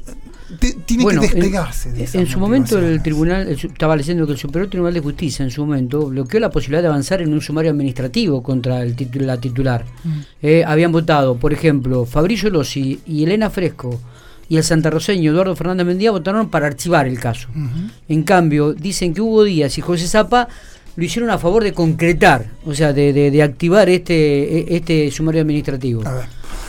te- 0.60 0.74
tiene 0.74 1.02
Bueno, 1.04 1.22
que 1.22 1.28
en- 1.28 1.32
despegarse. 1.34 1.90
de 1.92 2.06
En, 2.12 2.26
su 2.26 2.38
momento 2.38 2.78
el 2.78 3.02
tribunal, 3.02 3.48
el 3.48 3.58
su- 3.58 3.68
estaba 3.68 3.96
leyendo 3.96 4.26
que 4.26 4.32
el 4.32 4.38
Superior 4.38 4.68
Tribunal 4.70 4.92
de 4.94 5.00
Justicia 5.00 5.42
en 5.42 5.50
su 5.50 5.64
momento 5.64 6.06
bloqueó 6.06 6.38
la 6.38 6.50
posibilidad 6.50 6.82
de 6.82 6.88
avanzar 6.88 7.22
en 7.22 7.32
un 7.32 7.40
sumario 7.40 7.70
administrativo 7.70 8.42
contra 8.42 8.82
el 8.82 8.94
titu- 8.94 9.20
la 9.22 9.38
titular. 9.38 9.84
Mm. 10.04 10.10
Eh, 10.42 10.64
habían 10.66 10.92
votado, 10.92 11.36
por 11.36 11.52
ejemplo, 11.52 12.04
Fabricio 12.04 12.50
Lossi 12.50 13.00
y 13.06 13.24
Elena 13.24 13.48
Fresco 13.48 13.98
y 14.48 14.58
el 14.58 14.64
santarroseño 14.64 15.30
Eduardo 15.32 15.56
Fernández 15.56 15.86
Mendía 15.86 16.10
votaron 16.10 16.50
para 16.50 16.66
archivar 16.66 17.06
el 17.08 17.18
caso. 17.18 17.48
En 18.08 18.22
cambio, 18.22 18.74
dicen 18.74 19.14
que 19.14 19.22
Hugo 19.22 19.44
Díaz 19.44 19.78
y 19.78 19.80
José 19.80 20.06
Zapa 20.06 20.46
lo 20.96 21.04
hicieron 21.04 21.30
a 21.30 21.38
favor 21.38 21.64
de 21.64 21.72
concretar, 21.72 22.46
o 22.66 22.74
sea, 22.74 22.92
de, 22.92 23.12
de- 23.12 23.30
de 23.30 23.42
activar 23.42 23.88
este, 23.88 24.58
e- 24.58 24.76
este 24.76 25.10
sumario 25.10 25.40
administrativo. 25.42 26.06
A 26.06 26.12
ver, 26.12 26.24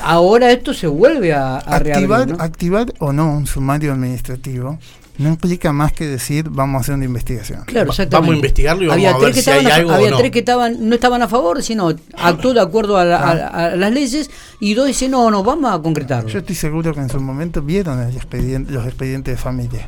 Ahora 0.05 0.51
esto 0.51 0.73
se 0.73 0.87
vuelve 0.87 1.33
a, 1.33 1.57
a 1.57 1.79
reabrir, 1.79 1.93
activar, 2.13 2.27
¿no? 2.27 2.35
activar 2.43 2.93
o 2.99 3.13
no 3.13 3.31
un 3.37 3.47
sumario 3.47 3.93
administrativo 3.93 4.77
no 5.15 5.29
implica 5.29 5.71
más 5.71 5.93
que 5.93 6.07
decir 6.07 6.49
vamos 6.49 6.79
a 6.79 6.81
hacer 6.81 6.95
una 6.95 7.05
investigación. 7.05 7.61
Claro, 7.65 7.91
exactamente. 7.91 8.15
vamos 8.15 8.33
a 8.33 8.35
investigarlo 8.37 8.83
y 8.83 8.87
vamos 8.87 8.95
había 9.05 9.09
a 9.15 9.19
tres 9.19 9.25
ver 9.27 9.33
que 9.35 9.41
si 9.43 9.49
hay 9.51 9.57
estaban 9.59 9.71
a- 9.71 9.75
algo 9.75 9.91
o 9.91 9.93
Había 9.93 10.09
no. 10.11 10.17
tres 10.17 10.31
que 10.31 10.39
estaban, 10.39 10.89
no 10.89 10.95
estaban 10.95 11.21
a 11.21 11.27
favor, 11.27 11.61
sino 11.63 11.93
actuó 12.17 12.53
de 12.53 12.59
acuerdo 12.61 12.97
a, 12.97 13.05
la- 13.05 13.17
a- 13.19 13.65
a 13.67 13.75
las 13.75 13.91
leyes, 13.93 14.29
y 14.59 14.73
dos 14.73 14.87
dicen, 14.87 15.11
no, 15.11 15.29
no, 15.29 15.43
vamos 15.43 15.71
a 15.71 15.79
concretarlo. 15.81 16.27
Yo 16.29 16.39
estoy 16.39 16.55
seguro 16.55 16.93
que 16.95 16.99
en 17.01 17.09
su 17.09 17.19
momento 17.21 17.61
vieron 17.61 18.01
el 18.01 18.15
expediente, 18.15 18.71
los 18.73 18.85
expedientes 18.87 19.35
de 19.35 19.37
familia. 19.37 19.87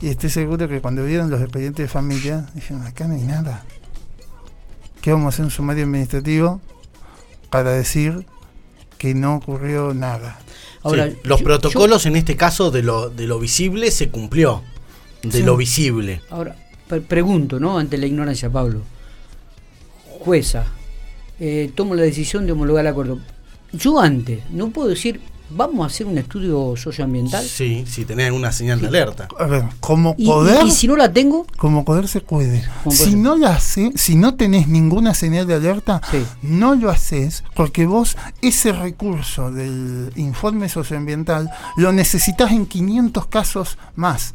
Y 0.00 0.08
estoy 0.08 0.30
seguro 0.30 0.68
que 0.68 0.80
cuando 0.80 1.04
vieron 1.04 1.30
los 1.30 1.40
expedientes 1.40 1.84
de 1.84 1.88
familia, 1.88 2.46
dijeron, 2.54 2.86
acá 2.86 3.06
no 3.08 3.14
hay 3.14 3.22
nada. 3.22 3.64
¿Qué 5.00 5.12
vamos 5.12 5.26
a 5.26 5.28
hacer 5.28 5.44
un 5.44 5.50
sumario 5.50 5.84
administrativo 5.84 6.60
para 7.50 7.70
decir 7.70 8.26
que 8.98 9.14
no 9.14 9.36
ocurrió 9.36 9.94
nada? 9.94 10.38
Ahora, 10.82 11.10
los 11.24 11.42
protocolos 11.42 12.06
en 12.06 12.16
este 12.16 12.36
caso 12.36 12.70
de 12.70 12.82
lo, 12.82 13.10
de 13.10 13.26
lo 13.26 13.38
visible 13.38 13.90
se 13.90 14.08
cumplió. 14.08 14.62
De 15.22 15.40
lo 15.40 15.56
visible. 15.56 16.20
Ahora, 16.30 16.56
pregunto, 17.08 17.58
¿no? 17.58 17.78
Ante 17.78 17.98
la 17.98 18.06
ignorancia, 18.06 18.50
Pablo. 18.50 18.82
Jueza, 20.20 20.64
eh, 21.40 21.70
tomo 21.74 21.94
la 21.94 22.02
decisión 22.02 22.46
de 22.46 22.52
homologar 22.52 22.84
el 22.84 22.90
acuerdo. 22.90 23.18
Yo 23.72 24.00
antes, 24.00 24.48
no 24.50 24.70
puedo 24.70 24.88
decir, 24.88 25.20
vamos 25.50 25.84
a 25.84 25.86
hacer 25.86 26.06
un 26.06 26.18
estudio 26.18 26.74
socioambiental. 26.76 27.44
Sí, 27.44 27.84
si 27.86 28.04
tenés 28.04 28.30
una 28.32 28.52
señal 28.52 28.80
de 28.80 28.88
alerta. 28.88 29.28
A 29.38 29.46
ver, 29.46 29.64
como 29.80 30.16
poder. 30.16 30.66
¿Y, 30.66 30.70
si 30.70 30.86
no 30.88 30.96
la 30.96 31.12
tengo? 31.12 31.46
Como 31.56 31.84
poder 31.84 32.08
se 32.08 32.20
puede. 32.20 32.64
Si 32.90 33.14
no 33.14 33.36
la 33.36 33.54
hace, 33.54 33.92
si 33.96 34.16
no 34.16 34.34
tenés 34.34 34.68
ninguna 34.68 35.14
señal 35.14 35.46
de 35.46 35.54
alerta, 35.54 36.00
no 36.42 36.74
lo 36.74 36.90
haces 36.90 37.44
porque 37.54 37.86
vos 37.86 38.16
ese 38.42 38.72
recurso 38.72 39.50
del 39.50 40.12
informe 40.16 40.68
socioambiental 40.68 41.50
lo 41.76 41.92
necesitas 41.92 42.52
en 42.52 42.66
500 42.66 43.26
casos 43.26 43.78
más. 43.94 44.34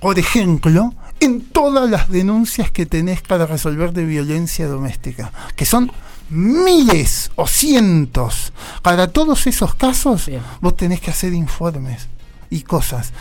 por 0.00 0.18
ejemplo, 0.18 0.94
en 1.20 1.42
todas 1.42 1.90
las 1.90 2.08
denuncias 2.08 2.70
que 2.70 2.86
tenés 2.86 3.22
para 3.22 3.46
resolver 3.46 3.92
de 3.92 4.04
violencia 4.04 4.66
doméstica, 4.66 5.32
que 5.56 5.66
son 5.66 5.92
miles 6.30 7.30
o 7.36 7.46
cientos. 7.46 8.52
Para 8.82 9.08
todos 9.08 9.46
esos 9.46 9.74
casos, 9.74 10.30
vos 10.60 10.76
tenés 10.76 11.00
que 11.00 11.10
hacer 11.10 11.32
informes 11.34 12.08
y 12.48 12.62
cosas. 12.62 13.12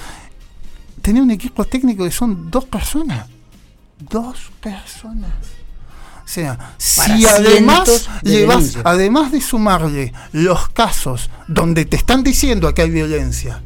Tenés 1.02 1.24
un 1.24 1.32
equipo 1.32 1.65
técnico 1.65 2.04
que 2.04 2.12
son 2.12 2.50
dos 2.50 2.65
personas. 2.65 3.28
Dos 4.00 4.52
personas. 4.62 5.32
O 6.24 6.32
sea, 6.32 6.76
si 6.78 7.26
además 7.26 8.08
llevas, 8.22 8.78
además 8.84 9.32
de 9.32 9.41
sumarle 9.41 10.13
los 10.32 10.69
casos 10.69 11.32
donde 11.48 11.86
te 11.86 11.98
están 11.98 12.24
diciendo 12.24 12.72
que 12.76 12.84
hay 12.84 12.91
violencia, 12.91 13.63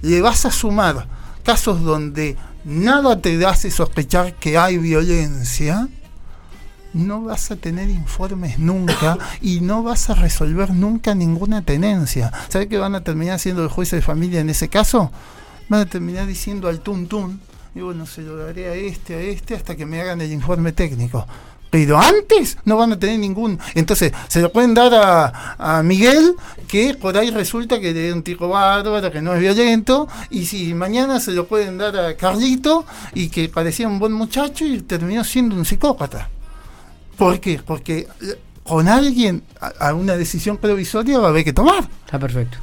le 0.00 0.22
vas 0.22 0.46
a 0.46 0.50
sumar 0.50 1.06
casos 1.42 1.82
donde 1.82 2.36
nada 2.64 3.20
te 3.20 3.44
hace 3.44 3.70
sospechar 3.70 4.34
que 4.34 4.56
hay 4.56 4.78
violencia, 4.78 5.88
no 6.92 7.22
vas 7.22 7.50
a 7.50 7.56
tener 7.56 7.90
informes 7.90 8.58
nunca 8.58 9.18
y 9.40 9.60
no 9.60 9.82
vas 9.82 10.10
a 10.10 10.14
resolver 10.14 10.70
nunca 10.70 11.14
ninguna 11.14 11.62
tenencia. 11.62 12.32
¿Sabes 12.48 12.68
qué 12.68 12.78
van 12.78 12.94
a 12.94 13.04
terminar 13.04 13.38
siendo 13.38 13.62
el 13.62 13.68
juez 13.68 13.90
de 13.90 14.02
familia 14.02 14.40
en 14.40 14.50
ese 14.50 14.68
caso? 14.68 15.10
Van 15.68 15.80
a 15.82 15.86
terminar 15.86 16.26
diciendo 16.26 16.68
al 16.68 16.80
tuntún, 16.80 17.40
y 17.74 17.80
bueno, 17.80 18.06
se 18.06 18.22
lo 18.22 18.36
daré 18.36 18.68
a 18.68 18.74
este, 18.74 19.14
a 19.14 19.20
este, 19.20 19.54
hasta 19.54 19.76
que 19.76 19.86
me 19.86 20.00
hagan 20.00 20.20
el 20.20 20.32
informe 20.32 20.72
técnico. 20.72 21.26
Pero 21.70 21.98
antes 21.98 22.56
no 22.64 22.78
van 22.78 22.92
a 22.92 22.98
tener 22.98 23.18
ningún. 23.18 23.58
Entonces, 23.74 24.12
se 24.28 24.40
lo 24.40 24.50
pueden 24.50 24.72
dar 24.72 24.92
a, 25.58 25.82
Miguel, 25.82 26.34
que 26.66 26.94
por 26.94 27.18
ahí 27.18 27.30
resulta 27.30 27.78
que 27.78 28.08
es 28.08 28.14
un 28.14 28.22
tipo 28.22 28.48
bárbaro, 28.48 29.12
que 29.12 29.20
no 29.20 29.34
es 29.34 29.40
violento. 29.40 30.08
Y 30.30 30.46
si 30.46 30.72
mañana 30.72 31.20
se 31.20 31.32
lo 31.32 31.46
pueden 31.46 31.76
dar 31.76 31.94
a 31.96 32.16
Carlito, 32.16 32.86
y 33.12 33.28
que 33.28 33.50
parecía 33.50 33.86
un 33.86 33.98
buen 33.98 34.12
muchacho 34.12 34.64
y 34.64 34.80
terminó 34.80 35.22
siendo 35.24 35.56
un 35.56 35.66
psicópata. 35.66 36.30
¿Por 37.18 37.40
qué? 37.40 37.60
Porque 37.64 38.06
eh, 38.22 38.38
con 38.62 38.86
alguien 38.88 39.42
a, 39.60 39.92
una 39.92 40.16
decisión 40.16 40.56
provisoria 40.56 41.18
va 41.18 41.26
a 41.26 41.30
haber 41.30 41.44
que 41.44 41.52
tomar. 41.52 41.88
Está 42.06 42.18
perfecto. 42.18 42.58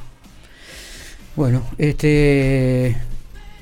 Bueno, 1.36 1.62
este 1.76 2.96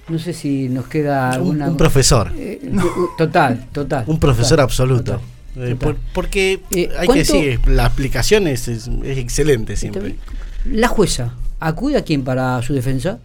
no 0.09 0.19
sé 0.19 0.33
si 0.33 0.69
nos 0.69 0.87
queda 0.87 1.31
alguna. 1.31 1.69
Un, 1.69 1.77
profesor. 1.77 2.31
Eh, 2.37 2.71
total, 3.19 3.67
total. 3.73 4.05
Un 4.07 4.21
profesor 4.21 4.61
absoluto. 4.61 5.21
Eh, 5.57 5.77
porque 6.13 6.61
hay 6.99 7.09
que 7.09 7.19
decir, 7.19 7.61
la 7.69 7.87
explicación 7.87 8.47
es, 8.47 8.69
es, 8.69 8.89
excelente 9.05 9.77
siempre. 9.77 10.17
¿La 10.65 10.89
jueza 10.89 11.35
acude 11.61 11.97
a 11.97 12.03
quién 12.03 12.25
para 12.25 12.61
su 12.63 12.73
defensa? 12.75 13.19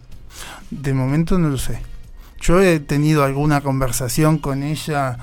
De 0.70 0.92
momento 0.92 1.38
no 1.38 1.48
lo 1.48 1.58
sé. 1.58 1.80
Yo 2.40 2.60
he 2.60 2.80
tenido 2.80 3.24
alguna 3.24 3.60
conversación 3.60 4.38
con 4.38 4.62
ella 4.62 5.18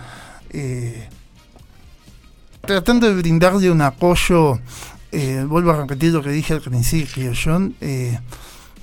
tratando 2.67 3.07
de 3.07 3.15
brindarle 3.15 3.71
un 3.71 3.81
apoyo, 3.81 4.59
eh, 5.11 5.43
vuelvo 5.47 5.71
a 5.71 5.77
repetir 5.77 6.11
lo 6.13 6.21
que 6.21 6.29
dije 6.29 6.53
al 6.53 6.61
principio, 6.61 7.31
yo, 7.31 7.59
eh, 7.81 8.19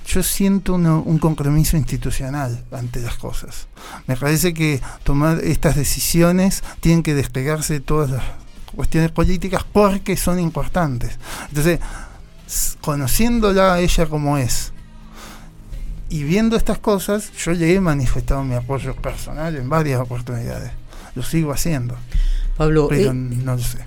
yo 0.07 0.23
siento 0.23 0.73
un 0.73 1.19
compromiso 1.19 1.77
institucional 1.77 2.65
ante 2.71 2.99
las 2.99 3.15
cosas. 3.15 3.67
Me 4.07 4.17
parece 4.17 4.53
que 4.53 4.81
tomar 5.03 5.39
estas 5.43 5.75
decisiones 5.75 6.63
tienen 6.81 7.03
que 7.03 7.13
despegarse 7.13 7.75
de 7.75 7.79
todas 7.79 8.09
las 8.09 8.23
cuestiones 8.75 9.11
políticas 9.11 9.63
porque 9.71 10.17
son 10.17 10.39
importantes. 10.39 11.17
Entonces, 11.47 11.79
conociéndola 12.81 13.75
a 13.75 13.79
ella 13.79 14.07
como 14.07 14.37
es, 14.37 14.73
y 16.09 16.23
viendo 16.23 16.55
estas 16.55 16.79
cosas, 16.79 17.31
yo 17.33 17.51
le 17.51 17.73
he 17.73 17.79
manifestado 17.79 18.43
mi 18.43 18.55
apoyo 18.55 18.95
personal 18.95 19.55
en 19.55 19.69
varias 19.69 19.99
oportunidades. 19.99 20.71
Lo 21.15 21.23
sigo 21.23 21.51
haciendo. 21.51 21.95
Pablo, 22.57 22.89
eh, 22.91 23.11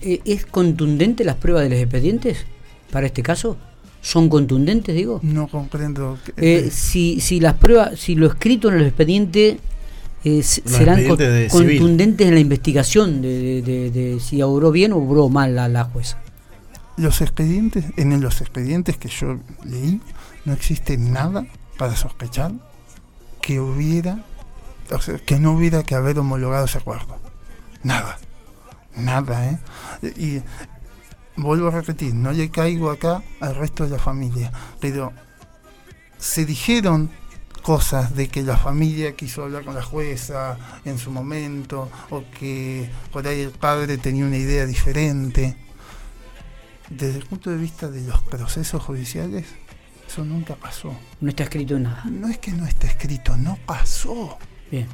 eh, 0.03 0.21
¿es 0.27 0.45
contundente 0.45 1.25
las 1.25 1.37
pruebas 1.37 1.65
de 1.65 1.71
los 1.71 1.79
expedientes 1.79 2.45
para 2.91 3.07
este 3.07 3.23
caso? 3.23 3.57
¿Son 4.03 4.29
contundentes, 4.29 4.95
digo? 4.95 5.21
No 5.23 5.49
comprendo. 5.49 6.19
Eh, 6.37 6.69
si, 6.71 7.21
si 7.21 7.41
las 7.41 7.55
pruebas, 7.55 7.99
si 7.99 8.15
lo 8.15 8.27
escrito 8.27 8.69
en 8.69 8.77
el 8.77 8.87
expediente 8.87 9.59
serán 10.23 11.07
contundentes 11.49 12.29
en 12.29 12.35
la 12.35 12.41
investigación 12.41 13.23
de, 13.23 14.19
si 14.21 14.43
obró 14.43 14.71
bien 14.71 14.93
o 14.93 14.99
obró 14.99 15.31
mal 15.31 15.55
la, 15.55 15.69
la 15.69 15.85
jueza. 15.85 16.21
Los 16.99 17.23
expedientes, 17.23 17.87
en 17.97 18.21
los 18.21 18.41
expedientes 18.41 18.99
que 18.99 19.09
yo 19.09 19.39
leí, 19.65 20.01
no 20.45 20.53
existe 20.53 20.99
nada 20.99 21.47
para 21.79 21.97
sospechar 21.97 22.53
que 23.41 23.61
hubiera, 23.61 24.25
o 24.91 25.01
sea, 25.01 25.19
que 25.19 25.39
no 25.39 25.53
hubiera 25.53 25.83
que 25.85 25.95
haber 25.95 26.19
homologado 26.19 26.67
ese 26.67 26.79
acuerdo. 26.79 27.17
Nada 27.83 28.19
nada, 28.99 29.51
¿eh? 29.51 29.59
Y 30.17 30.43
vuelvo 31.41 31.69
a 31.69 31.71
repetir, 31.71 32.15
no 32.15 32.33
le 32.33 32.51
caigo 32.51 32.91
acá 32.91 33.23
al 33.41 33.55
resto 33.55 33.85
de 33.85 33.91
la 33.91 33.99
familia, 33.99 34.53
pero 34.81 35.13
se 36.19 36.45
dijeron 36.45 37.11
cosas 37.63 38.15
de 38.15 38.29
que 38.29 38.43
la 38.43 38.57
familia 38.57 39.15
quiso 39.15 39.45
hablar 39.45 39.65
con 39.65 39.75
la 39.75 39.83
jueza 39.83 40.57
en 40.85 40.99
su 40.99 41.11
momento, 41.11 41.91
o 42.11 42.25
que 42.39 42.91
por 43.13 43.27
ahí 43.27 43.41
el 43.41 43.51
padre 43.51 43.99
tenía 43.99 44.25
una 44.25 44.37
idea 44.37 44.67
diferente. 44.67 45.57
Desde 46.89 47.19
el 47.19 47.27
punto 47.27 47.51
de 47.51 47.59
vista 47.59 47.89
de 47.91 48.01
los 48.03 48.23
procesos 48.23 48.83
judiciales, 48.83 49.45
eso 50.09 50.25
nunca 50.25 50.57
pasó. 50.57 50.91
No 51.21 51.29
está 51.29 51.43
escrito 51.43 51.79
nada. 51.79 52.05
No 52.07 52.29
es 52.29 52.39
que 52.39 52.53
no 52.53 52.67
está 52.67 52.87
escrito, 52.87 53.37
no 53.37 53.59
pasó. 53.67 54.39
Bien. 54.71 54.89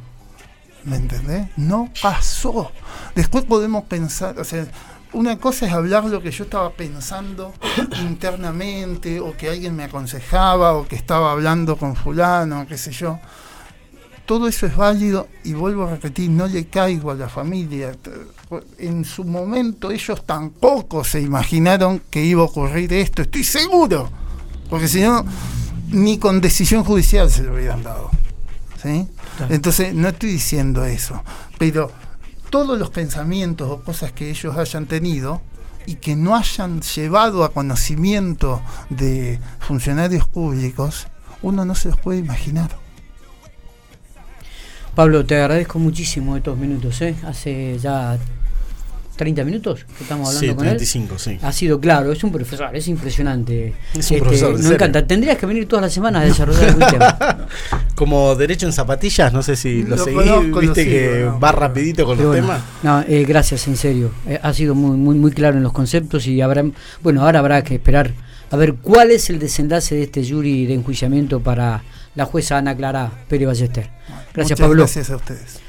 ¿Me 0.84 0.96
entendés? 0.96 1.48
No 1.56 1.90
pasó. 2.02 2.70
Después 3.14 3.44
podemos 3.44 3.84
pensar, 3.84 4.38
o 4.38 4.44
sea, 4.44 4.66
una 5.14 5.38
cosa 5.38 5.66
es 5.66 5.72
hablar 5.72 6.04
lo 6.04 6.20
que 6.20 6.30
yo 6.30 6.44
estaba 6.44 6.70
pensando 6.70 7.54
internamente, 8.02 9.20
o 9.20 9.36
que 9.36 9.48
alguien 9.48 9.76
me 9.76 9.84
aconsejaba, 9.84 10.74
o 10.74 10.86
que 10.86 10.96
estaba 10.96 11.32
hablando 11.32 11.76
con 11.76 11.96
fulano, 11.96 12.66
qué 12.66 12.76
sé 12.76 12.90
yo. 12.90 13.18
Todo 14.26 14.48
eso 14.48 14.66
es 14.66 14.74
válido 14.74 15.28
y 15.44 15.52
vuelvo 15.52 15.84
a 15.84 15.90
repetir, 15.90 16.30
no 16.30 16.46
le 16.46 16.66
caigo 16.66 17.10
a 17.10 17.14
la 17.14 17.28
familia. 17.28 17.92
En 18.78 19.04
su 19.04 19.24
momento 19.24 19.90
ellos 19.90 20.24
tampoco 20.24 21.04
se 21.04 21.20
imaginaron 21.20 22.00
que 22.10 22.24
iba 22.24 22.42
a 22.42 22.46
ocurrir 22.46 22.92
esto, 22.92 23.22
estoy 23.22 23.44
seguro. 23.44 24.10
Porque 24.70 24.88
si 24.88 25.02
no, 25.02 25.24
ni 25.90 26.18
con 26.18 26.40
decisión 26.40 26.84
judicial 26.84 27.30
se 27.30 27.42
lo 27.42 27.54
hubieran 27.54 27.82
dado. 27.82 28.10
Entonces, 29.48 29.94
no 29.94 30.08
estoy 30.08 30.32
diciendo 30.32 30.84
eso, 30.84 31.22
pero 31.58 31.90
todos 32.50 32.78
los 32.78 32.90
pensamientos 32.90 33.70
o 33.70 33.82
cosas 33.82 34.12
que 34.12 34.30
ellos 34.30 34.56
hayan 34.56 34.86
tenido 34.86 35.42
y 35.86 35.96
que 35.96 36.16
no 36.16 36.36
hayan 36.36 36.80
llevado 36.80 37.44
a 37.44 37.52
conocimiento 37.52 38.62
de 38.90 39.40
funcionarios 39.60 40.26
públicos, 40.26 41.08
uno 41.42 41.64
no 41.64 41.74
se 41.74 41.88
los 41.88 41.98
puede 41.98 42.18
imaginar. 42.20 42.70
Pablo, 44.94 45.26
te 45.26 45.36
agradezco 45.36 45.78
muchísimo 45.78 46.36
estos 46.36 46.56
minutos. 46.56 47.00
¿eh? 47.02 47.16
Hace 47.24 47.78
ya 47.78 48.16
30 49.16 49.44
minutos 49.44 49.84
que 49.96 50.02
estamos 50.02 50.28
hablando 50.28 50.48
sí, 50.48 50.54
con 50.54 50.66
35, 50.66 51.18
Sí. 51.18 51.38
Ha 51.42 51.52
sido 51.52 51.80
claro, 51.80 52.12
es 52.12 52.22
un 52.24 52.32
profesor, 52.32 52.74
es 52.74 52.88
impresionante. 52.88 53.68
Es 53.68 53.94
un 53.94 54.00
este, 54.00 54.18
profesor. 54.18 54.58
Me 54.62 54.74
encanta. 54.74 55.06
Tendrías 55.06 55.38
que 55.38 55.46
venir 55.46 55.68
todas 55.68 55.82
las 55.84 55.92
semanas 55.92 56.22
a 56.22 56.24
desarrollar 56.26 56.70
algún 56.70 56.86
tema. 56.86 57.46
Como 57.94 58.34
derecho 58.34 58.66
en 58.66 58.72
zapatillas, 58.72 59.32
no 59.32 59.42
sé 59.42 59.56
si 59.56 59.82
lo, 59.82 59.96
seguís, 59.96 60.22
viste 60.60 60.84
que 60.84 61.24
va 61.42 61.52
rapidito 61.52 62.04
con 62.04 62.18
los 62.18 62.34
temas. 62.34 62.60
No, 62.82 63.02
eh, 63.06 63.24
gracias, 63.26 63.66
en 63.68 63.76
serio. 63.76 64.10
Eh, 64.26 64.38
ha 64.42 64.52
sido 64.52 64.74
muy, 64.74 64.96
muy, 64.96 65.16
muy 65.16 65.30
claro 65.30 65.56
en 65.56 65.62
los 65.62 65.72
conceptos 65.72 66.26
y 66.26 66.40
habrá, 66.40 66.64
bueno, 67.02 67.22
ahora 67.22 67.38
habrá 67.38 67.62
que 67.62 67.74
esperar 67.74 68.12
a 68.50 68.56
ver 68.56 68.74
cuál 68.74 69.10
es 69.10 69.30
el 69.30 69.38
desenlace 69.38 69.94
de 69.94 70.02
este 70.04 70.28
jury 70.28 70.66
de 70.66 70.74
enjuiciamiento 70.74 71.40
para 71.40 71.82
la 72.14 72.24
jueza 72.24 72.58
Ana 72.58 72.76
Clara 72.76 73.10
Pérez 73.28 73.46
Ballester. 73.48 73.90
Gracias, 74.32 74.58
Muchas 74.58 74.60
Pablo. 74.60 74.82
Gracias 74.82 75.10
a 75.10 75.16
ustedes. 75.16 75.63